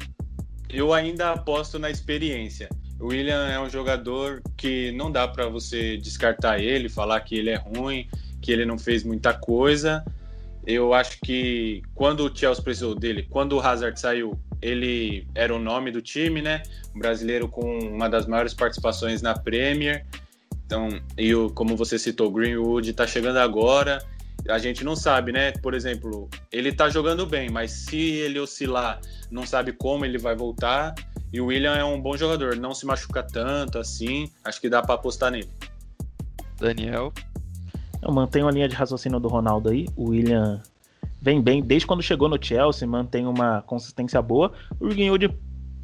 eu 0.69 0.93
ainda 0.93 1.32
aposto 1.32 1.80
na 1.80 1.89
experiência. 1.89 2.69
O 3.00 3.08
William 3.08 3.48
é 3.48 3.60
um 3.60 3.69
jogador 3.69 4.41
que 4.56 4.91
não 4.93 5.12
dá 5.12 5.28
para 5.28 5.48
você 5.48 5.98
descartar 5.98 6.60
ele, 6.60 6.88
falar 6.88 7.19
que 7.22 7.36
ele 7.36 7.50
é 7.50 7.58
ruim, 7.58 8.08
que 8.41 8.52
ele 8.52 8.65
não 8.65 8.78
fez 8.78 9.04
muita 9.04 9.34
coisa. 9.34 10.06
Eu 10.65 10.93
acho 10.93 11.19
que 11.22 11.82
quando 11.93 12.26
o 12.26 12.34
Chelsea 12.34 12.63
precisou 12.63 12.96
dele, 12.96 13.28
quando 13.30 13.54
o 13.54 13.60
Hazard 13.60 14.00
saiu, 14.00 14.39
ele 14.63 15.28
era 15.36 15.54
o 15.54 15.60
nome 15.60 15.91
do 15.91 16.02
time, 16.02 16.41
né? 16.41 16.63
Um 16.95 16.99
brasileiro 16.99 17.49
com 17.49 17.80
uma 17.80 18.10
das 18.10 18.26
maiores 18.26 18.54
participações 18.54 19.21
na 19.21 19.38
Premier. 19.38 20.06
Então, 20.65 20.88
e 21.17 21.36
o, 21.36 21.49
como 21.49 21.76
você 21.76 21.99
citou, 21.99 22.32
Greenwood 22.32 22.89
está 22.89 23.06
chegando 23.06 23.38
agora. 23.38 24.04
A 24.47 24.58
gente 24.58 24.84
não 24.84 24.95
sabe, 24.95 25.34
né? 25.34 25.52
Por 25.52 25.73
exemplo, 25.73 26.30
ele 26.52 26.69
está 26.69 26.89
jogando 26.89 27.26
bem, 27.26 27.49
mas 27.49 27.71
se 27.71 27.97
ele 27.97 28.39
oscilar, 28.39 28.99
não 29.30 29.45
sabe 29.45 29.73
como 29.73 30.06
ele 30.06 30.17
vai 30.17 30.36
voltar. 30.36 30.95
E 31.32 31.41
o 31.41 31.47
William 31.47 31.76
é 31.76 31.84
um 31.84 31.99
bom 31.99 32.15
jogador, 32.15 32.56
não 32.56 32.73
se 32.73 32.86
machuca 32.86 33.21
tanto 33.21 33.78
assim. 33.78 34.32
Acho 34.45 34.62
que 34.62 34.69
dá 34.69 34.82
para 34.82 34.95
apostar 34.95 35.32
nele. 35.32 35.49
Daniel. 36.58 37.12
Eu 38.02 38.12
mantenho 38.12 38.47
a 38.47 38.52
linha 38.52 38.67
de 38.67 38.76
raciocínio 38.76 39.19
do 39.19 39.28
Ronaldo 39.28 39.69
aí. 39.69 39.88
O 39.95 40.12
William 40.12 40.62
vem 41.23 41.41
bem 41.41 41.63
desde 41.63 41.88
quando 41.88 42.03
chegou 42.03 42.27
no 42.27 42.38
Chelsea, 42.39 42.86
mantém 42.86 43.25
uma 43.25 43.62
consistência 43.62 44.21
boa. 44.21 44.51
O 44.79 44.89
Greenwood, 44.89 45.33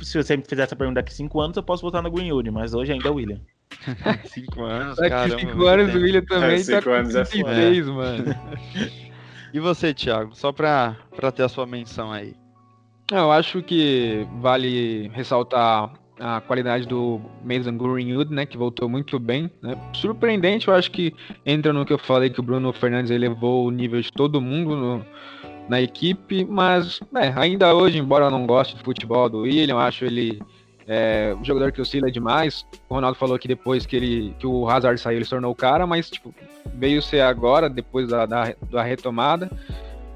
se 0.03 0.21
você 0.21 0.35
me 0.35 0.43
fizer 0.43 0.63
essa 0.63 0.75
pergunta 0.75 0.99
daqui 1.01 1.13
5 1.13 1.39
anos, 1.39 1.55
eu 1.55 1.63
posso 1.63 1.81
votar 1.81 2.03
no 2.03 2.11
Greenwood, 2.11 2.51
mas 2.51 2.73
hoje 2.73 2.91
ainda 2.91 3.07
é 3.07 3.11
o 3.11 3.15
William. 3.15 3.39
5 4.25 4.61
anos, 4.63 4.97
Daqui 4.97 5.09
caramba. 5.09 5.39
5 5.39 5.65
anos 5.65 5.95
o 5.95 5.97
William 5.97 6.25
também 6.25 6.49
É, 6.49 6.57
tá 6.57 6.63
cinco 6.63 6.83
com 6.83 6.89
anos 6.91 7.15
é 7.15 7.23
36, 7.23 7.87
mano. 7.87 8.25
E 9.51 9.59
você, 9.59 9.95
Thiago? 9.95 10.35
Só 10.35 10.51
pra, 10.51 10.95
pra 11.15 11.31
ter 11.31 11.41
a 11.41 11.49
sua 11.49 11.65
menção 11.65 12.11
aí. 12.11 12.35
Eu 13.11 13.31
acho 13.31 13.63
que 13.63 14.27
vale 14.39 15.07
ressaltar 15.07 15.91
a 16.19 16.41
qualidade 16.41 16.85
do 16.87 17.21
Mason 17.43 17.77
Greenwood, 17.77 18.33
né, 18.33 18.45
que 18.45 18.57
voltou 18.57 18.89
muito 18.89 19.17
bem, 19.19 19.49
né? 19.61 19.75
Surpreendente, 19.93 20.67
eu 20.67 20.73
acho 20.73 20.91
que 20.91 21.13
entra 21.45 21.71
no 21.71 21.85
que 21.85 21.93
eu 21.93 21.97
falei 21.97 22.29
que 22.29 22.39
o 22.39 22.43
Bruno 22.43 22.73
Fernandes 22.73 23.09
elevou 23.11 23.65
o 23.65 23.71
nível 23.71 24.01
de 24.01 24.11
todo 24.11 24.41
mundo 24.41 24.75
no- 24.75 25.05
na 25.69 25.79
equipe, 25.81 26.43
mas 26.45 26.99
é, 27.15 27.31
ainda 27.35 27.73
hoje, 27.73 27.97
embora 27.99 28.25
eu 28.25 28.31
não 28.31 28.45
goste 28.45 28.75
de 28.75 28.83
futebol 28.83 29.29
do 29.29 29.41
William, 29.41 29.77
acho 29.77 30.03
ele 30.03 30.41
é, 30.87 31.35
um 31.39 31.45
jogador 31.45 31.71
que 31.71 31.79
oscila 31.79 32.11
demais. 32.11 32.65
O 32.89 32.95
Ronaldo 32.95 33.17
falou 33.17 33.37
que 33.37 33.47
depois 33.47 33.85
que 33.85 33.95
ele 33.95 34.35
que 34.39 34.47
o 34.47 34.67
Hazard 34.67 34.99
saiu, 34.99 35.17
ele 35.19 35.23
se 35.25 35.29
tornou 35.29 35.51
o 35.51 35.55
cara, 35.55 35.85
mas 35.85 36.09
tipo, 36.09 36.33
veio 36.73 37.01
ser 37.01 37.21
agora, 37.21 37.69
depois 37.69 38.07
da, 38.09 38.25
da, 38.25 38.53
da 38.71 38.81
retomada. 38.83 39.49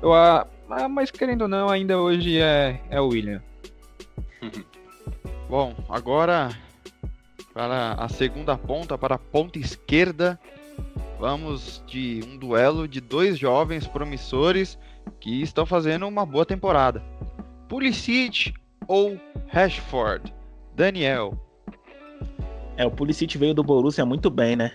Eu, 0.02 0.10
mas 0.90 1.12
querendo 1.12 1.44
ou 1.44 1.48
não, 1.48 1.70
ainda 1.70 2.00
hoje 2.00 2.40
é, 2.40 2.82
é 2.90 3.00
o 3.00 3.10
William. 3.10 3.42
Bom, 5.50 5.74
agora 5.88 6.50
para 7.54 7.94
a 7.94 8.10
segunda 8.10 8.58
ponta, 8.58 8.98
para 8.98 9.16
a 9.16 9.20
ponta 9.20 9.60
esquerda, 9.60 10.40
vamos 11.20 11.84
de 11.86 12.22
um 12.28 12.38
duelo 12.38 12.88
de 12.88 13.00
dois 13.00 13.38
jovens 13.38 13.86
promissores 13.86 14.78
que 15.20 15.42
estão 15.42 15.66
fazendo 15.66 16.08
uma 16.08 16.26
boa 16.26 16.46
temporada. 16.46 17.04
Pulisic 17.70 18.54
ou 18.88 19.20
Rashford? 19.48 20.34
Daniel. 20.76 21.40
É, 22.76 22.86
o 22.86 22.92
Pulisic 22.92 23.38
veio 23.38 23.54
do 23.54 23.64
Borussia 23.64 24.06
muito 24.06 24.32
bem, 24.32 24.56
né? 24.56 24.72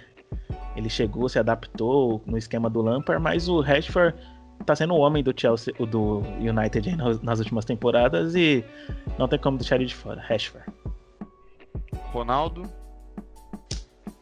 Ele 0.76 0.88
chegou, 0.88 1.28
se 1.28 1.38
adaptou 1.40 2.22
no 2.24 2.38
esquema 2.38 2.70
do 2.70 2.80
Lampard, 2.80 3.20
mas 3.20 3.48
o 3.48 3.60
Rashford 3.60 4.16
tá 4.64 4.76
sendo 4.76 4.94
o 4.94 4.98
homem 4.98 5.22
do 5.22 5.32
Chelsea, 5.34 5.74
o 5.78 5.86
do 5.86 6.22
United 6.38 6.90
aí 6.90 6.96
nas, 6.96 7.38
últimas 7.38 7.64
temporadas 7.64 8.34
e 8.34 8.64
não 9.18 9.28
tem 9.28 9.38
como 9.38 9.58
deixar 9.58 9.76
ele 9.76 9.86
de 9.86 9.94
fora. 9.94 10.20
Rashford. 10.20 10.66
Ronaldo. 12.12 12.70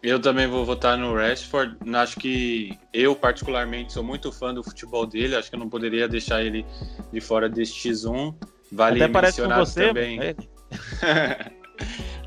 Eu 0.03 0.21
também 0.21 0.47
vou 0.47 0.65
votar 0.65 0.97
no 0.97 1.15
Rashford. 1.15 1.77
Acho 1.95 2.17
que 2.17 2.79
eu, 2.93 3.17
particularmente, 3.17 3.93
sou 3.93 4.05
muito 4.05 4.31
fã 4.31 4.55
do 4.55 4.63
futebol 4.63 5.05
dele. 5.05 5.35
Acho 5.35 5.51
que 5.51 5.57
eu 5.57 5.61
não 5.61 5.69
poderia 5.69 6.07
deixar 6.07 6.43
ele 6.43 6.65
de 7.13 7.21
fora 7.21 7.49
desse 7.49 7.73
X1. 7.73 8.35
Vale 8.71 9.03
Até 9.03 9.21
mencionar 9.21 9.59
você, 9.59 9.89
também. 9.89 10.19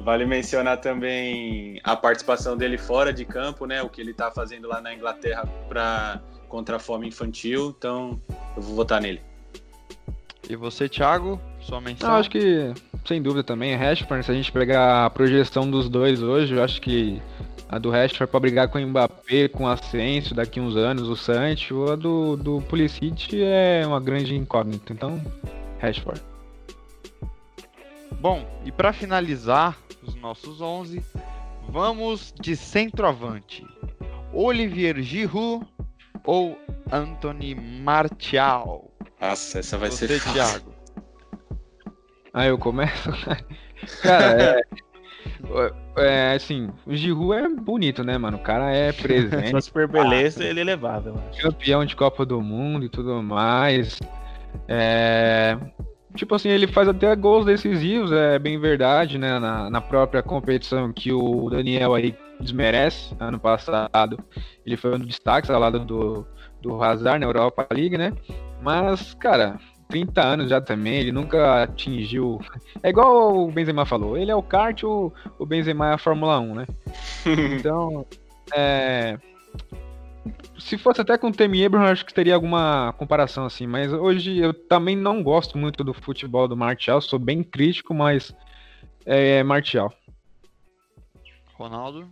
vale 0.02 0.26
mencionar 0.26 0.78
também 0.78 1.80
a 1.84 1.96
participação 1.96 2.58
dele 2.58 2.78
fora 2.78 3.14
de 3.14 3.24
campo, 3.24 3.66
né? 3.66 3.82
O 3.82 3.90
que 3.90 4.02
ele 4.02 4.14
tá 4.14 4.30
fazendo 4.32 4.68
lá 4.68 4.82
na 4.82 4.94
Inglaterra 4.94 5.46
para 5.68 6.22
contra 6.50 6.76
a 6.76 6.80
fome 6.80 7.08
infantil. 7.08 7.74
Então, 7.78 8.20
eu 8.58 8.62
vou 8.62 8.76
votar 8.76 9.02
nele. 9.02 9.22
E 10.50 10.56
você, 10.56 10.90
Thiago? 10.90 11.40
Sua 11.62 11.80
menção? 11.80 12.10
Eu 12.10 12.16
acho 12.16 12.30
que, 12.30 12.74
sem 13.06 13.22
dúvida 13.22 13.44
também, 13.44 13.76
Rashford, 13.76 14.26
se 14.26 14.32
a 14.32 14.34
gente 14.34 14.52
pegar 14.52 15.06
a 15.06 15.10
projeção 15.10 15.70
dos 15.70 15.88
dois 15.88 16.24
hoje, 16.24 16.56
eu 16.56 16.64
acho 16.64 16.82
que 16.82 17.22
a 17.70 17.78
do 17.78 17.92
Rashford 17.92 18.32
para 18.32 18.40
brigar 18.40 18.68
com 18.68 18.80
o 18.80 18.88
Mbappé, 18.88 19.48
com 19.48 19.66
o 19.66 19.68
Asensio 19.68 20.36
daqui 20.36 20.60
uns 20.60 20.76
anos, 20.76 21.08
o 21.08 21.16
Sancho, 21.16 21.92
a 21.92 21.96
do, 21.96 22.36
do 22.36 22.62
Pulisic 22.62 23.44
é 23.44 23.84
uma 23.86 24.00
grande 24.00 24.36
incógnita. 24.36 24.92
Então, 24.92 25.22
Rashford. 25.78 26.20
Bom, 28.20 28.44
e 28.66 28.72
para 28.72 28.92
finalizar 28.92 29.78
os 30.02 30.16
nossos 30.16 30.62
11, 30.62 31.04
vamos 31.70 32.34
de 32.42 32.56
centroavante. 32.56 33.64
Olivier 34.34 35.00
Giroud 35.02 35.66
ou 36.30 36.56
Anthony 36.92 37.56
Martial? 37.56 38.92
Nossa, 39.20 39.58
essa 39.58 39.80
vai 39.80 39.90
Você, 39.90 40.08
ser 40.08 40.20
fácil. 40.20 40.34
Thiago. 40.34 40.74
Aí 42.32 42.50
eu 42.50 42.58
começo. 42.60 43.10
Cara, 44.04 44.60
é, 44.60 44.62
é. 45.98 46.34
Assim, 46.36 46.70
o 46.86 46.96
Giroud 46.96 47.34
é 47.34 47.50
bonito, 47.50 48.04
né, 48.04 48.16
mano? 48.20 48.38
O 48.38 48.42
cara 48.42 48.72
é 48.72 48.92
presente. 48.92 49.50
Sua 49.50 49.62
super 49.62 49.88
beleza, 49.88 50.44
ele 50.44 50.60
é 50.60 50.64
levável. 50.64 51.16
campeão 51.42 51.84
de 51.84 51.96
Copa 51.96 52.24
do 52.24 52.40
Mundo 52.40 52.86
e 52.86 52.90
tudo 52.90 53.24
mais. 53.24 54.00
É, 54.68 55.58
tipo 56.16 56.36
assim, 56.36 56.50
ele 56.50 56.68
faz 56.68 56.88
até 56.88 57.16
gols 57.16 57.46
decisivos, 57.46 58.12
é 58.12 58.40
bem 58.40 58.60
verdade, 58.60 59.18
né? 59.18 59.40
Na, 59.40 59.70
na 59.70 59.82
própria 59.82 60.24
competição 60.24 60.92
que 60.92 61.12
o 61.12 61.50
Daniel 61.50 61.94
aí 61.94 62.16
desmerece, 62.40 63.16
ano 63.20 63.40
passado, 63.40 64.18
ele 64.66 64.78
foi 64.78 64.96
um 64.96 65.00
dos 65.00 65.08
destaques 65.08 65.50
ao 65.50 65.60
lado 65.60 65.80
do, 65.80 66.26
do 66.62 66.82
Hazard 66.82 67.20
na 67.20 67.26
Europa 67.26 67.68
League, 67.72 67.98
né? 67.98 68.14
Mas, 68.62 69.14
cara, 69.14 69.60
30 69.90 70.22
anos 70.22 70.50
já 70.50 70.62
também, 70.62 70.96
ele 70.96 71.12
nunca 71.12 71.64
atingiu. 71.64 72.40
É 72.84 72.90
igual 72.90 73.36
o 73.36 73.52
Benzema 73.52 73.86
falou, 73.86 74.18
ele 74.18 74.32
é 74.32 74.36
o 74.36 74.44
kart, 74.44 74.84
o, 74.84 75.12
o 75.38 75.46
Benzema 75.46 75.90
é 75.90 75.94
a 75.94 75.98
Fórmula 75.98 76.40
1, 76.40 76.56
né? 76.56 76.66
Então, 77.60 78.06
é. 78.54 79.18
Se 80.58 80.78
fosse 80.78 81.02
até 81.02 81.18
com 81.18 81.28
o 81.28 81.32
Temi 81.32 81.66
Abraham, 81.66 81.92
acho 81.92 82.06
que 82.06 82.14
teria 82.14 82.36
alguma 82.36 82.94
comparação 82.98 83.46
assim, 83.46 83.66
mas 83.66 83.92
hoje 83.92 84.38
eu 84.38 84.54
também 84.54 84.96
não 84.96 85.24
gosto 85.24 85.58
muito 85.58 85.84
do 85.84 85.94
futebol 85.94 86.48
do 86.48 86.58
Martial, 86.58 87.02
sou 87.02 87.20
bem 87.20 87.44
crítico, 87.44 87.94
mas 87.94 88.36
é 89.06 89.44
Martial. 89.44 89.94
Ronaldo? 91.54 92.08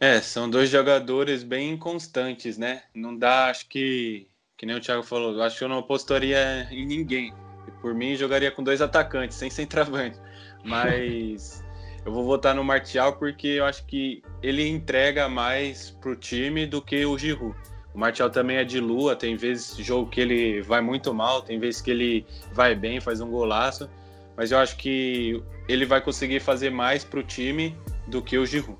É, 0.00 0.20
são 0.20 0.50
dois 0.50 0.68
jogadores 0.68 1.44
bem 1.44 1.70
inconstantes, 1.70 2.58
né? 2.58 2.82
Não 2.92 3.16
dá, 3.16 3.46
acho 3.46 3.68
que, 3.68 4.26
que 4.56 4.66
nem 4.66 4.74
o 4.74 4.80
Thiago 4.80 5.04
falou, 5.04 5.40
acho 5.42 5.58
que 5.58 5.64
eu 5.64 5.68
não 5.68 5.78
apostaria 5.78 6.66
em 6.72 6.84
ninguém. 6.84 7.32
Por 7.80 7.94
mim, 7.94 8.16
jogaria 8.16 8.50
com 8.50 8.64
dois 8.64 8.82
atacantes, 8.82 9.36
sem 9.36 9.48
centroavante. 9.48 10.18
Mas 10.64 11.62
eu 12.04 12.12
vou 12.12 12.24
votar 12.24 12.54
no 12.54 12.64
Martial 12.64 13.14
porque 13.14 13.46
eu 13.46 13.64
acho 13.64 13.84
que 13.86 14.22
ele 14.42 14.68
entrega 14.68 15.28
mais 15.28 15.90
pro 15.90 16.16
time 16.16 16.66
do 16.66 16.82
que 16.82 17.04
o 17.04 17.16
Giroud. 17.16 17.56
O 17.94 17.98
Martial 17.98 18.30
também 18.30 18.56
é 18.56 18.64
de 18.64 18.80
lua, 18.80 19.14
tem 19.14 19.36
vezes 19.36 19.76
jogo 19.76 20.08
que 20.10 20.20
ele 20.20 20.62
vai 20.62 20.80
muito 20.80 21.12
mal, 21.12 21.42
tem 21.42 21.58
vezes 21.58 21.80
que 21.80 21.90
ele 21.90 22.26
vai 22.52 22.74
bem, 22.74 23.00
faz 23.00 23.20
um 23.20 23.30
golaço. 23.30 23.88
Mas 24.36 24.50
eu 24.50 24.58
acho 24.58 24.76
que 24.78 25.42
ele 25.68 25.84
vai 25.84 26.00
conseguir 26.00 26.40
fazer 26.40 26.70
mais 26.70 27.04
pro 27.04 27.22
time 27.22 27.76
do 28.08 28.22
que 28.22 28.38
o 28.38 28.46
Giroud. 28.46 28.78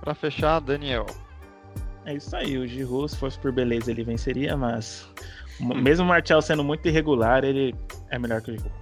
Para 0.00 0.14
fechar, 0.14 0.60
Daniel. 0.60 1.06
É 2.04 2.14
isso 2.14 2.34
aí, 2.36 2.58
o 2.58 2.66
Giroud, 2.66 3.10
se 3.10 3.16
fosse 3.16 3.38
por 3.38 3.50
beleza, 3.52 3.90
ele 3.90 4.04
venceria, 4.04 4.56
mas 4.56 5.08
mesmo 5.58 6.04
o 6.04 6.08
Martial 6.08 6.42
sendo 6.42 6.62
muito 6.62 6.86
irregular, 6.86 7.42
ele 7.42 7.74
é 8.10 8.18
melhor 8.18 8.42
que 8.42 8.50
o 8.50 8.54
Giroud. 8.54 8.74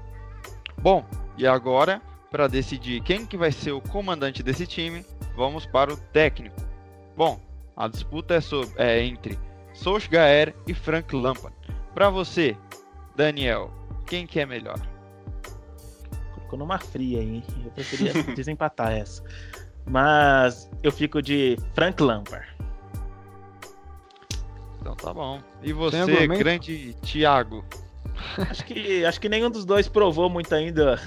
Bom, 0.79 1.05
e 1.39 1.47
agora, 1.47 2.03
para 2.31 2.47
decidir 2.47 3.03
quem 3.03 3.27
que 3.27 3.37
vai 3.37 3.51
ser 3.51 3.73
o 3.73 3.81
comandante 3.81 4.43
desse 4.43 4.67
time, 4.67 5.05
vamos 5.37 5.67
para 5.67 5.93
o 5.93 5.97
técnico. 5.97 6.57
Bom, 7.17 7.41
a 7.77 7.89
disputa 7.89 8.35
é, 8.35 8.41
sobre, 8.41 8.73
é 8.79 9.03
entre 9.05 9.39
Solskjaer 9.75 10.55
e 10.67 10.73
Frank 10.73 11.15
Lampard. 11.15 11.57
Para 11.93 12.09
você, 12.09 12.57
Daniel, 13.17 13.71
quem 14.07 14.27
que 14.27 14.39
é 14.39 14.47
melhor? 14.47 14.79
Ficou 16.43 16.59
numa 16.59 16.79
fria, 16.79 17.21
hein? 17.21 17.43
Eu 17.65 17.71
preferia 17.73 18.13
desempatar 18.35 18.93
essa. 18.93 19.23
Mas 19.85 20.71
eu 20.83 20.93
fico 20.93 21.21
de 21.21 21.59
Frank 21.75 22.01
Lampard. 22.01 22.47
Então 24.81 24.95
tá 24.95 25.13
bom. 25.13 25.41
E 25.63 25.73
você, 25.73 26.27
grande 26.27 26.95
Thiago? 27.03 27.65
Acho 28.39 28.65
que, 28.65 29.05
acho 29.05 29.21
que 29.21 29.29
nenhum 29.29 29.51
dos 29.51 29.65
dois 29.65 29.89
provou 29.89 30.31
muito 30.31 30.55
ainda 30.55 31.01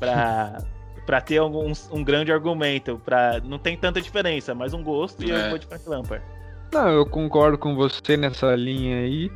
pra, 0.00 0.58
pra 1.06 1.20
ter 1.20 1.38
algum, 1.38 1.70
um 1.92 2.02
grande 2.02 2.32
argumento. 2.32 3.00
Pra, 3.04 3.38
não 3.44 3.58
tem 3.58 3.76
tanta 3.76 4.00
diferença, 4.00 4.54
mas 4.54 4.74
um 4.74 4.82
gosto 4.82 5.22
e 5.22 5.30
é. 5.30 5.46
eu 5.46 5.50
vou 5.50 5.58
de 5.58 5.66
Frank 5.66 5.88
Lampard. 5.88 6.24
Não, 6.72 6.88
eu 6.88 7.04
concordo 7.04 7.58
com 7.58 7.74
você 7.74 8.16
nessa 8.16 8.54
linha 8.54 8.98
aí. 8.98 9.30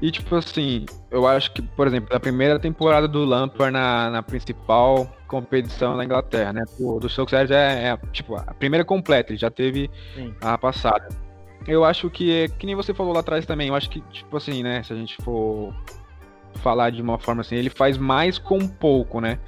E 0.00 0.10
tipo 0.10 0.36
assim, 0.36 0.84
eu 1.10 1.26
acho 1.26 1.52
que, 1.52 1.62
por 1.62 1.86
exemplo, 1.86 2.14
a 2.14 2.20
primeira 2.20 2.58
temporada 2.58 3.08
do 3.08 3.24
Lampard 3.24 3.72
na, 3.72 4.10
na 4.10 4.22
principal 4.22 5.10
competição 5.26 5.96
na 5.96 6.04
Inglaterra, 6.04 6.52
né? 6.52 6.64
O 6.78 7.00
do 7.00 7.08
Solskjaer 7.08 7.50
é, 7.50 7.88
é, 7.88 7.96
tipo 8.12 8.36
a 8.36 8.54
primeira 8.54 8.84
completa, 8.84 9.32
ele 9.32 9.38
já 9.38 9.50
teve 9.50 9.90
Sim. 10.14 10.34
a 10.40 10.58
passada. 10.58 11.08
Eu 11.66 11.84
acho 11.84 12.10
que, 12.10 12.48
que 12.58 12.66
nem 12.66 12.74
você 12.74 12.92
falou 12.92 13.12
lá 13.12 13.20
atrás 13.20 13.46
também, 13.46 13.68
eu 13.68 13.74
acho 13.74 13.88
que, 13.88 14.00
tipo 14.12 14.36
assim, 14.36 14.62
né, 14.62 14.82
se 14.82 14.92
a 14.92 14.96
gente 14.96 15.16
for 15.22 15.74
falar 16.56 16.90
de 16.90 17.02
uma 17.02 17.18
forma 17.18 17.40
assim, 17.40 17.56
ele 17.56 17.70
faz 17.70 17.96
mais 17.96 18.38
com 18.38 18.68
pouco, 18.68 19.20
né? 19.20 19.38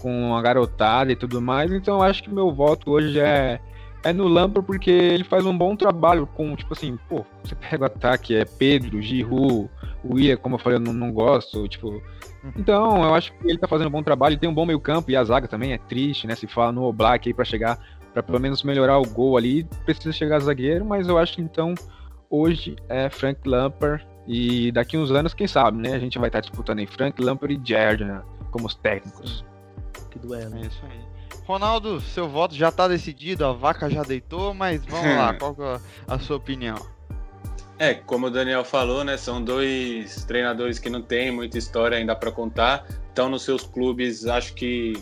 Com 0.00 0.36
a 0.36 0.42
garotada 0.42 1.12
e 1.12 1.16
tudo 1.16 1.40
mais, 1.40 1.72
então 1.72 1.96
eu 1.96 2.02
acho 2.02 2.22
que 2.22 2.30
meu 2.30 2.52
voto 2.52 2.90
hoje 2.90 3.18
é 3.18 3.60
é 4.04 4.12
no 4.12 4.28
Lampard 4.28 4.66
porque 4.66 4.90
ele 4.90 5.24
faz 5.24 5.46
um 5.46 5.56
bom 5.56 5.74
trabalho 5.74 6.26
com, 6.26 6.54
tipo 6.54 6.74
assim, 6.74 6.98
pô, 7.08 7.24
você 7.42 7.54
pega 7.54 7.84
o 7.84 7.86
ataque, 7.86 8.36
é 8.36 8.44
Pedro, 8.44 9.00
Giroud, 9.00 9.70
o 10.04 10.18
Ia, 10.18 10.36
como 10.36 10.56
eu 10.56 10.58
falei, 10.58 10.76
eu 10.76 10.80
não, 10.80 10.92
não 10.92 11.10
gosto, 11.10 11.66
tipo. 11.66 11.88
Uhum. 11.88 12.52
Então, 12.56 13.02
eu 13.02 13.14
acho 13.14 13.32
que 13.32 13.48
ele 13.48 13.58
tá 13.58 13.66
fazendo 13.66 13.88
um 13.88 13.92
bom 13.92 14.02
trabalho, 14.02 14.38
tem 14.38 14.48
um 14.48 14.54
bom 14.54 14.66
meio 14.66 14.78
campo 14.78 15.10
e 15.10 15.16
a 15.16 15.24
zaga 15.24 15.48
também 15.48 15.72
é 15.72 15.78
triste, 15.78 16.26
né? 16.26 16.34
Se 16.34 16.46
fala 16.46 16.70
no 16.70 16.84
Oblak 16.84 17.26
aí 17.26 17.32
para 17.32 17.46
chegar, 17.46 17.78
para 18.12 18.22
pelo 18.22 18.38
menos 18.38 18.62
melhorar 18.62 18.98
o 18.98 19.08
gol 19.08 19.38
ali, 19.38 19.64
precisa 19.86 20.12
chegar 20.12 20.38
zagueiro, 20.40 20.84
mas 20.84 21.08
eu 21.08 21.16
acho 21.16 21.36
que 21.36 21.42
então 21.42 21.74
hoje 22.28 22.76
é 22.90 23.08
Frank 23.08 23.40
Lampard 23.48 24.06
e 24.26 24.70
daqui 24.70 24.98
uns 24.98 25.10
anos, 25.10 25.32
quem 25.32 25.46
sabe, 25.46 25.78
né? 25.78 25.94
A 25.94 25.98
gente 25.98 26.18
vai 26.18 26.28
estar 26.28 26.42
tá 26.42 26.48
disputando 26.48 26.80
aí 26.80 26.86
Frank 26.86 27.22
Lampard 27.22 27.54
e 27.54 27.66
Jared, 27.66 28.04
né? 28.04 28.20
Como 28.50 28.66
os 28.66 28.74
técnicos. 28.74 29.44
Que 30.14 30.18
duelo. 30.20 30.56
É 30.56 30.60
isso 30.60 30.80
aí. 30.88 31.00
Ronaldo, 31.44 32.00
seu 32.00 32.28
voto 32.28 32.54
já 32.54 32.70
tá 32.70 32.86
decidido, 32.86 33.44
a 33.44 33.52
vaca 33.52 33.90
já 33.90 34.02
deitou, 34.02 34.54
mas 34.54 34.84
vamos 34.86 35.16
lá, 35.16 35.34
qual 35.36 35.56
é 35.58 35.80
a 36.06 36.18
sua 36.18 36.36
opinião? 36.36 36.78
É, 37.78 37.94
como 37.94 38.28
o 38.28 38.30
Daniel 38.30 38.64
falou, 38.64 39.02
né, 39.02 39.16
são 39.16 39.42
dois 39.42 40.24
treinadores 40.24 40.78
que 40.78 40.88
não 40.88 41.02
têm 41.02 41.32
muita 41.32 41.58
história 41.58 41.98
ainda 41.98 42.14
para 42.14 42.30
contar, 42.30 42.86
estão 43.08 43.28
nos 43.28 43.42
seus 43.42 43.64
clubes, 43.64 44.26
acho 44.26 44.54
que 44.54 44.94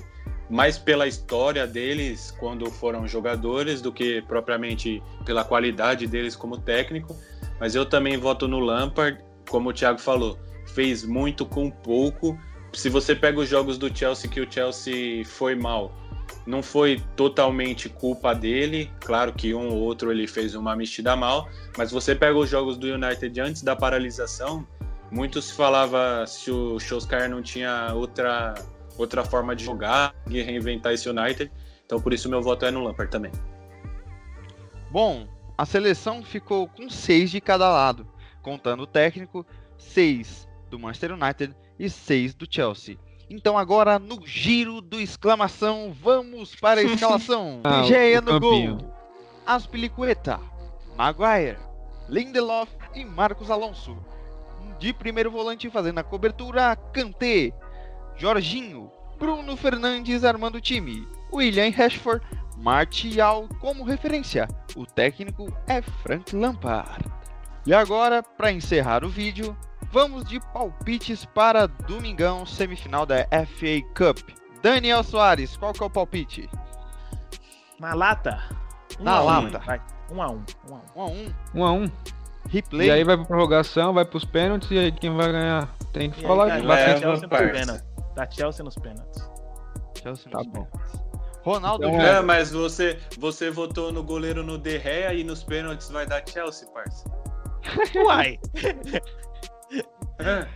mais 0.49 0.79
pela 0.79 1.07
história 1.07 1.67
deles 1.67 2.35
quando 2.41 2.71
foram 2.71 3.07
jogadores 3.07 3.83
do 3.83 3.93
que 3.93 4.23
propriamente 4.23 5.03
pela 5.25 5.45
qualidade 5.45 6.07
deles 6.07 6.35
como 6.35 6.59
técnico, 6.59 7.15
mas 7.61 7.75
eu 7.75 7.85
também 7.85 8.17
voto 8.17 8.49
no 8.49 8.59
Lampard, 8.59 9.19
como 9.49 9.69
o 9.69 9.73
Thiago 9.73 10.01
falou, 10.01 10.39
fez 10.75 11.05
muito 11.05 11.45
com 11.45 11.71
pouco. 11.71 12.39
Se 12.73 12.89
você 12.89 13.15
pega 13.15 13.39
os 13.39 13.49
jogos 13.49 13.77
do 13.77 13.95
Chelsea 13.95 14.31
que 14.31 14.41
o 14.41 14.51
Chelsea 14.51 15.25
foi 15.27 15.55
mal, 15.55 15.93
não 16.47 16.63
foi 16.63 17.01
totalmente 17.15 17.89
culpa 17.89 18.35
dele, 18.35 18.91
claro 19.01 19.33
que 19.33 19.55
um 19.55 19.69
ou 19.69 19.79
outro 19.79 20.11
ele 20.11 20.27
fez 20.27 20.55
uma 20.55 20.75
mexida 20.75 21.15
mal, 21.15 21.49
mas 21.77 21.91
você 21.91 22.15
pega 22.15 22.37
os 22.37 22.49
jogos 22.49 22.77
do 22.77 22.87
United 22.87 23.41
antes 23.41 23.63
da 23.63 23.77
paralisação, 23.77 24.67
muito 25.11 25.43
se 25.43 25.53
falava 25.53 26.25
se 26.27 26.51
o 26.51 26.81
Solskjaer 26.81 27.29
não 27.29 27.43
tinha 27.43 27.93
outra, 27.95 28.55
outra 28.97 29.25
forma 29.25 29.55
de 29.55 29.65
jogar 29.65 30.15
e 30.29 30.41
reinventar 30.41 30.95
esse 30.95 31.09
United, 31.09 31.53
então 31.85 32.01
por 32.01 32.13
isso 32.13 32.29
meu 32.29 32.41
voto 32.41 32.65
é 32.65 32.71
no 32.71 32.83
Lampard 32.83 33.11
também. 33.11 33.31
Bom, 34.91 35.29
a 35.57 35.67
seleção 35.67 36.23
ficou 36.23 36.67
com 36.67 36.89
seis 36.89 37.31
de 37.31 37.41
cada 37.41 37.71
lado, 37.71 38.07
contando 38.41 38.83
o 38.83 38.87
técnico, 38.87 39.47
seis 39.77 40.49
do 40.71 40.79
Manchester 40.79 41.13
United 41.13 41.55
e 41.83 41.91
seis 41.91 42.33
do 42.33 42.47
Chelsea. 42.49 42.97
Então 43.29 43.59
agora 43.59 43.99
no 43.99 44.25
giro 44.25 44.81
do 44.81 45.01
exclamação, 45.01 45.93
vamos 46.01 46.55
para 46.55 46.81
a 46.81 46.85
escalação. 46.85 47.61
ah, 47.65 47.83
Geia 47.83 48.21
no 48.21 48.39
gol. 48.39 48.79
Aspilicueta, 49.45 50.39
Maguire, 50.97 51.59
Lindelof 52.09 52.71
e 52.95 53.05
Marcos 53.05 53.51
Alonso. 53.51 53.97
De 54.79 54.93
primeiro 54.93 55.31
volante 55.31 55.69
fazendo 55.69 55.99
a 55.99 56.05
cobertura, 56.05 56.77
Kanté, 56.93 57.53
Jorginho, 58.17 58.89
Bruno 59.19 59.57
Fernandes 59.57 60.23
armando 60.23 60.57
o 60.57 60.61
time, 60.61 61.07
William 61.33 61.71
Rashford, 61.71 62.25
Martial 62.59 63.49
como 63.61 63.83
referência. 63.83 64.47
O 64.77 64.87
técnico 64.87 65.53
é 65.67 65.83
Frank 65.83 66.35
Lampard. 66.37 67.05
E 67.67 67.75
agora, 67.75 68.23
para 68.23 68.53
encerrar 68.53 69.05
o 69.05 69.09
vídeo, 69.09 69.57
Vamos 69.93 70.25
de 70.25 70.41
palpites 70.41 71.27
para 71.27 71.67
domingão, 71.67 72.47
semifinal 72.47 73.05
da 73.05 73.25
FA 73.27 73.83
Cup. 73.95 74.31
Daniel 74.63 75.05
Soares, 75.05 75.55
qual 75.55 75.75
que 75.75 75.83
é 75.83 75.87
o 75.87 75.91
palpite? 75.91 76.49
Na 77.79 77.93
lata. 77.93 78.43
Um 78.99 79.05
Na 79.05 79.21
lata. 79.21 79.59
Um, 79.59 79.61
vai. 79.61 79.83
Um 80.11 80.23
a 80.23 80.31
um. 80.31 80.45
Um 80.67 80.75
a 80.75 80.79
um. 80.79 80.81
Um 80.97 81.03
a 81.03 81.07
um. 81.07 81.35
Um 81.55 81.65
a 81.65 81.73
um. 81.73 81.91
Replay. 82.49 82.89
E 82.89 82.91
aí 82.91 83.05
vai 83.05 83.19
pra 83.19 83.27
prorrogação, 83.27 83.93
vai 83.93 84.07
pros 84.07 84.25
pênaltis 84.25 84.71
e 84.71 84.79
aí 84.79 84.93
quem 84.93 85.15
vai 85.15 85.31
ganhar? 85.31 85.69
Tem 85.93 86.11
que 86.11 86.25
e 86.25 86.27
falar 86.27 86.55
aí, 86.55 86.63
vai, 86.63 86.99
Chelsea 86.99 87.11
nos 87.11 87.27
pênaltis. 87.27 87.85
Da 88.15 88.31
Chelsea 88.31 88.65
nos 88.65 88.75
pênaltis. 88.77 89.31
Chelsea 90.03 90.25
nos 90.25 90.33
tá 90.33 90.39
pênaltis. 90.39 91.03
Ronaldo 91.45 91.87
então, 91.87 92.01
É, 92.01 92.23
mas 92.23 92.51
você, 92.51 92.99
você 93.19 93.51
votou 93.51 93.93
no 93.93 94.03
goleiro 94.03 94.43
no 94.43 94.57
De 94.57 94.79
Gea 94.79 95.13
e 95.13 95.23
nos 95.23 95.45
pênaltis 95.45 95.91
vai 95.91 96.07
dar 96.07 96.23
Chelsea, 96.27 96.67
parça. 96.69 97.05
Uai. 98.07 98.39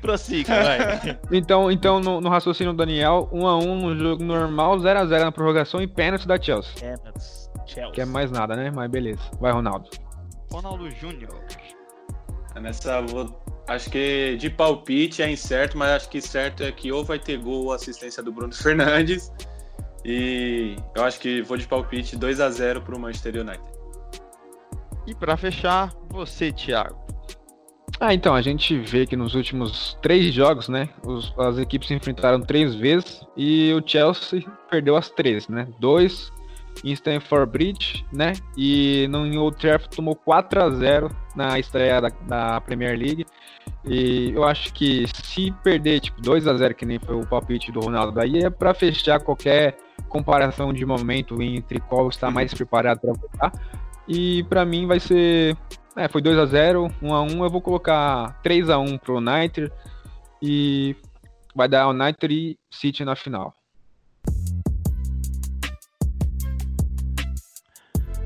Prossiga, 0.01 0.63
vai. 0.63 0.79
Então, 1.31 1.71
então 1.71 2.01
no, 2.01 2.21
no 2.21 2.29
raciocínio 2.29 2.73
do 2.73 2.77
Daniel, 2.77 3.29
1 3.33 3.47
a 3.47 3.59
1 3.59 3.81
no 3.81 3.97
jogo 3.97 4.25
normal, 4.25 4.79
0 4.79 5.01
a 5.01 5.07
0 5.07 5.25
na 5.25 5.33
prorrogação 5.33 5.83
e 5.83 5.87
pênalti 5.87 6.27
da 6.27 6.41
Chelsea. 6.41 6.73
Pênalti, 6.79 7.21
Chelsea. 7.67 7.93
Que 7.93 8.01
é 8.01 8.05
mais 8.05 8.31
nada, 8.31 8.57
né? 8.57 8.71
Mas 8.75 8.91
beleza. 8.91 9.21
Vai, 9.41 9.53
Ronaldo. 9.53 9.89
Ronaldo 10.51 10.91
Júnior. 10.91 11.35
Nessa, 12.61 13.03
vou, 13.03 13.39
acho 13.69 13.91
que 13.91 14.37
de 14.37 14.49
palpite 14.49 15.23
é 15.23 15.31
incerto, 15.31 15.77
mas 15.77 15.91
acho 15.91 16.09
que 16.09 16.21
certo 16.21 16.63
é 16.63 16.73
que 16.73 16.91
ou 16.91 17.05
vai 17.05 17.19
ter 17.19 17.39
gol 17.39 17.67
ou 17.67 17.73
assistência 17.73 18.23
do 18.23 18.33
Bruno 18.33 18.53
Fernandes. 18.55 19.33
E 20.05 20.77
eu 20.95 21.05
acho 21.05 21.19
que 21.19 21.43
vou 21.43 21.57
de 21.57 21.67
palpite 21.67 22.17
2 22.17 22.41
a 22.41 22.49
0 22.49 22.81
para 22.83 22.95
o 22.95 22.99
Manchester 22.99 23.41
United. 23.41 23.77
E 25.07 25.15
para 25.15 25.37
fechar, 25.37 25.93
você, 26.11 26.53
Thiago. 26.53 26.97
Ah, 27.99 28.13
então, 28.13 28.35
a 28.35 28.43
gente 28.43 28.79
vê 28.79 29.07
que 29.07 29.17
nos 29.17 29.35
últimos 29.35 29.97
três 30.03 30.33
jogos, 30.33 30.69
né, 30.69 30.89
os, 31.03 31.33
as 31.39 31.59
equipes 31.59 31.89
se 31.89 31.95
enfrentaram 31.95 32.41
três 32.41 32.75
vezes 32.75 33.27
e 33.37 33.73
o 33.73 33.83
Chelsea 33.87 34.45
perdeu 34.71 34.97
as 34.97 35.11
três, 35.11 35.49
né? 35.49 35.67
Dois 35.81 36.31
em 36.85 36.93
Stamford 36.93 37.51
Bridge, 37.51 38.05
né? 38.13 38.35
E 38.57 39.07
no 39.09 39.27
em 39.27 39.39
Old 39.39 39.57
Trafford 39.57 39.95
tomou 39.95 40.15
4 40.15 40.63
a 40.63 40.71
0 40.71 41.11
na 41.35 41.59
estreia 41.59 42.01
da, 42.01 42.09
da, 42.27 42.61
Premier 42.61 42.99
League. 42.99 43.27
E 43.85 44.33
eu 44.35 44.45
acho 44.45 44.73
que 44.73 45.07
se 45.15 45.53
perder 45.63 46.01
tipo 46.01 46.21
2 46.21 46.47
a 46.47 46.57
0 46.57 46.75
que 46.75 46.85
nem 46.85 46.99
foi 46.99 47.17
o 47.17 47.27
palpite 47.27 47.73
do 47.73 47.81
Ronaldo 47.81 48.21
aí 48.21 48.45
é 48.45 48.51
para 48.51 48.75
fechar 48.75 49.21
qualquer 49.21 49.77
comparação 50.09 50.73
de 50.73 50.85
momento 50.85 51.41
entre 51.43 51.81
qual 51.81 52.09
está 52.09 52.31
mais 52.31 52.53
preparado 52.53 53.01
para 53.01 53.13
votar. 53.13 53.53
E 54.09 54.45
para 54.45 54.65
mim 54.65 54.87
vai 54.87 55.01
ser 55.01 55.57
é, 55.97 56.09
foi 56.09 56.21
2 56.21 56.39
a 56.39 56.47
0 56.47 56.93
1 57.03 57.15
a 57.15 57.23
1 57.23 57.45
Eu 57.45 57.51
vou 57.51 57.61
colocar 57.61 58.41
3 58.43 58.69
a 58.71 58.79
1 58.79 58.99
pro 58.99 59.17
United 59.17 59.73
e 60.43 60.95
vai 61.55 61.69
dar 61.69 61.89
United 61.89 62.33
e 62.33 62.59
City 62.71 63.05
na 63.05 63.17
final. 63.17 63.55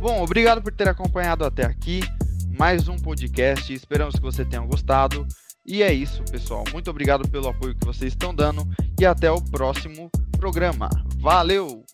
Bom, 0.01 0.23
obrigado 0.23 0.63
por 0.63 0.73
ter 0.73 0.89
acompanhado 0.89 1.45
até 1.45 1.65
aqui. 1.65 2.01
Mais 2.59 2.89
um 2.89 2.97
podcast. 2.97 3.73
Esperamos 3.73 4.15
que 4.17 4.23
você 4.23 4.45
tenha 4.45 4.63
gostado. 4.63 5.27
E 5.65 5.83
é 5.83 5.93
isso, 5.93 6.25
pessoal. 6.25 6.65
Muito 6.73 6.91
obrigado 6.91 7.29
pelo 7.29 7.49
apoio 7.49 7.75
que 7.75 7.87
vocês 7.87 8.13
estão 8.13 8.35
dando 8.35 8.67
e 8.99 9.05
até 9.05 9.31
o 9.31 9.41
próximo 9.41 10.11
programa. 10.39 10.89
Valeu! 11.19 11.85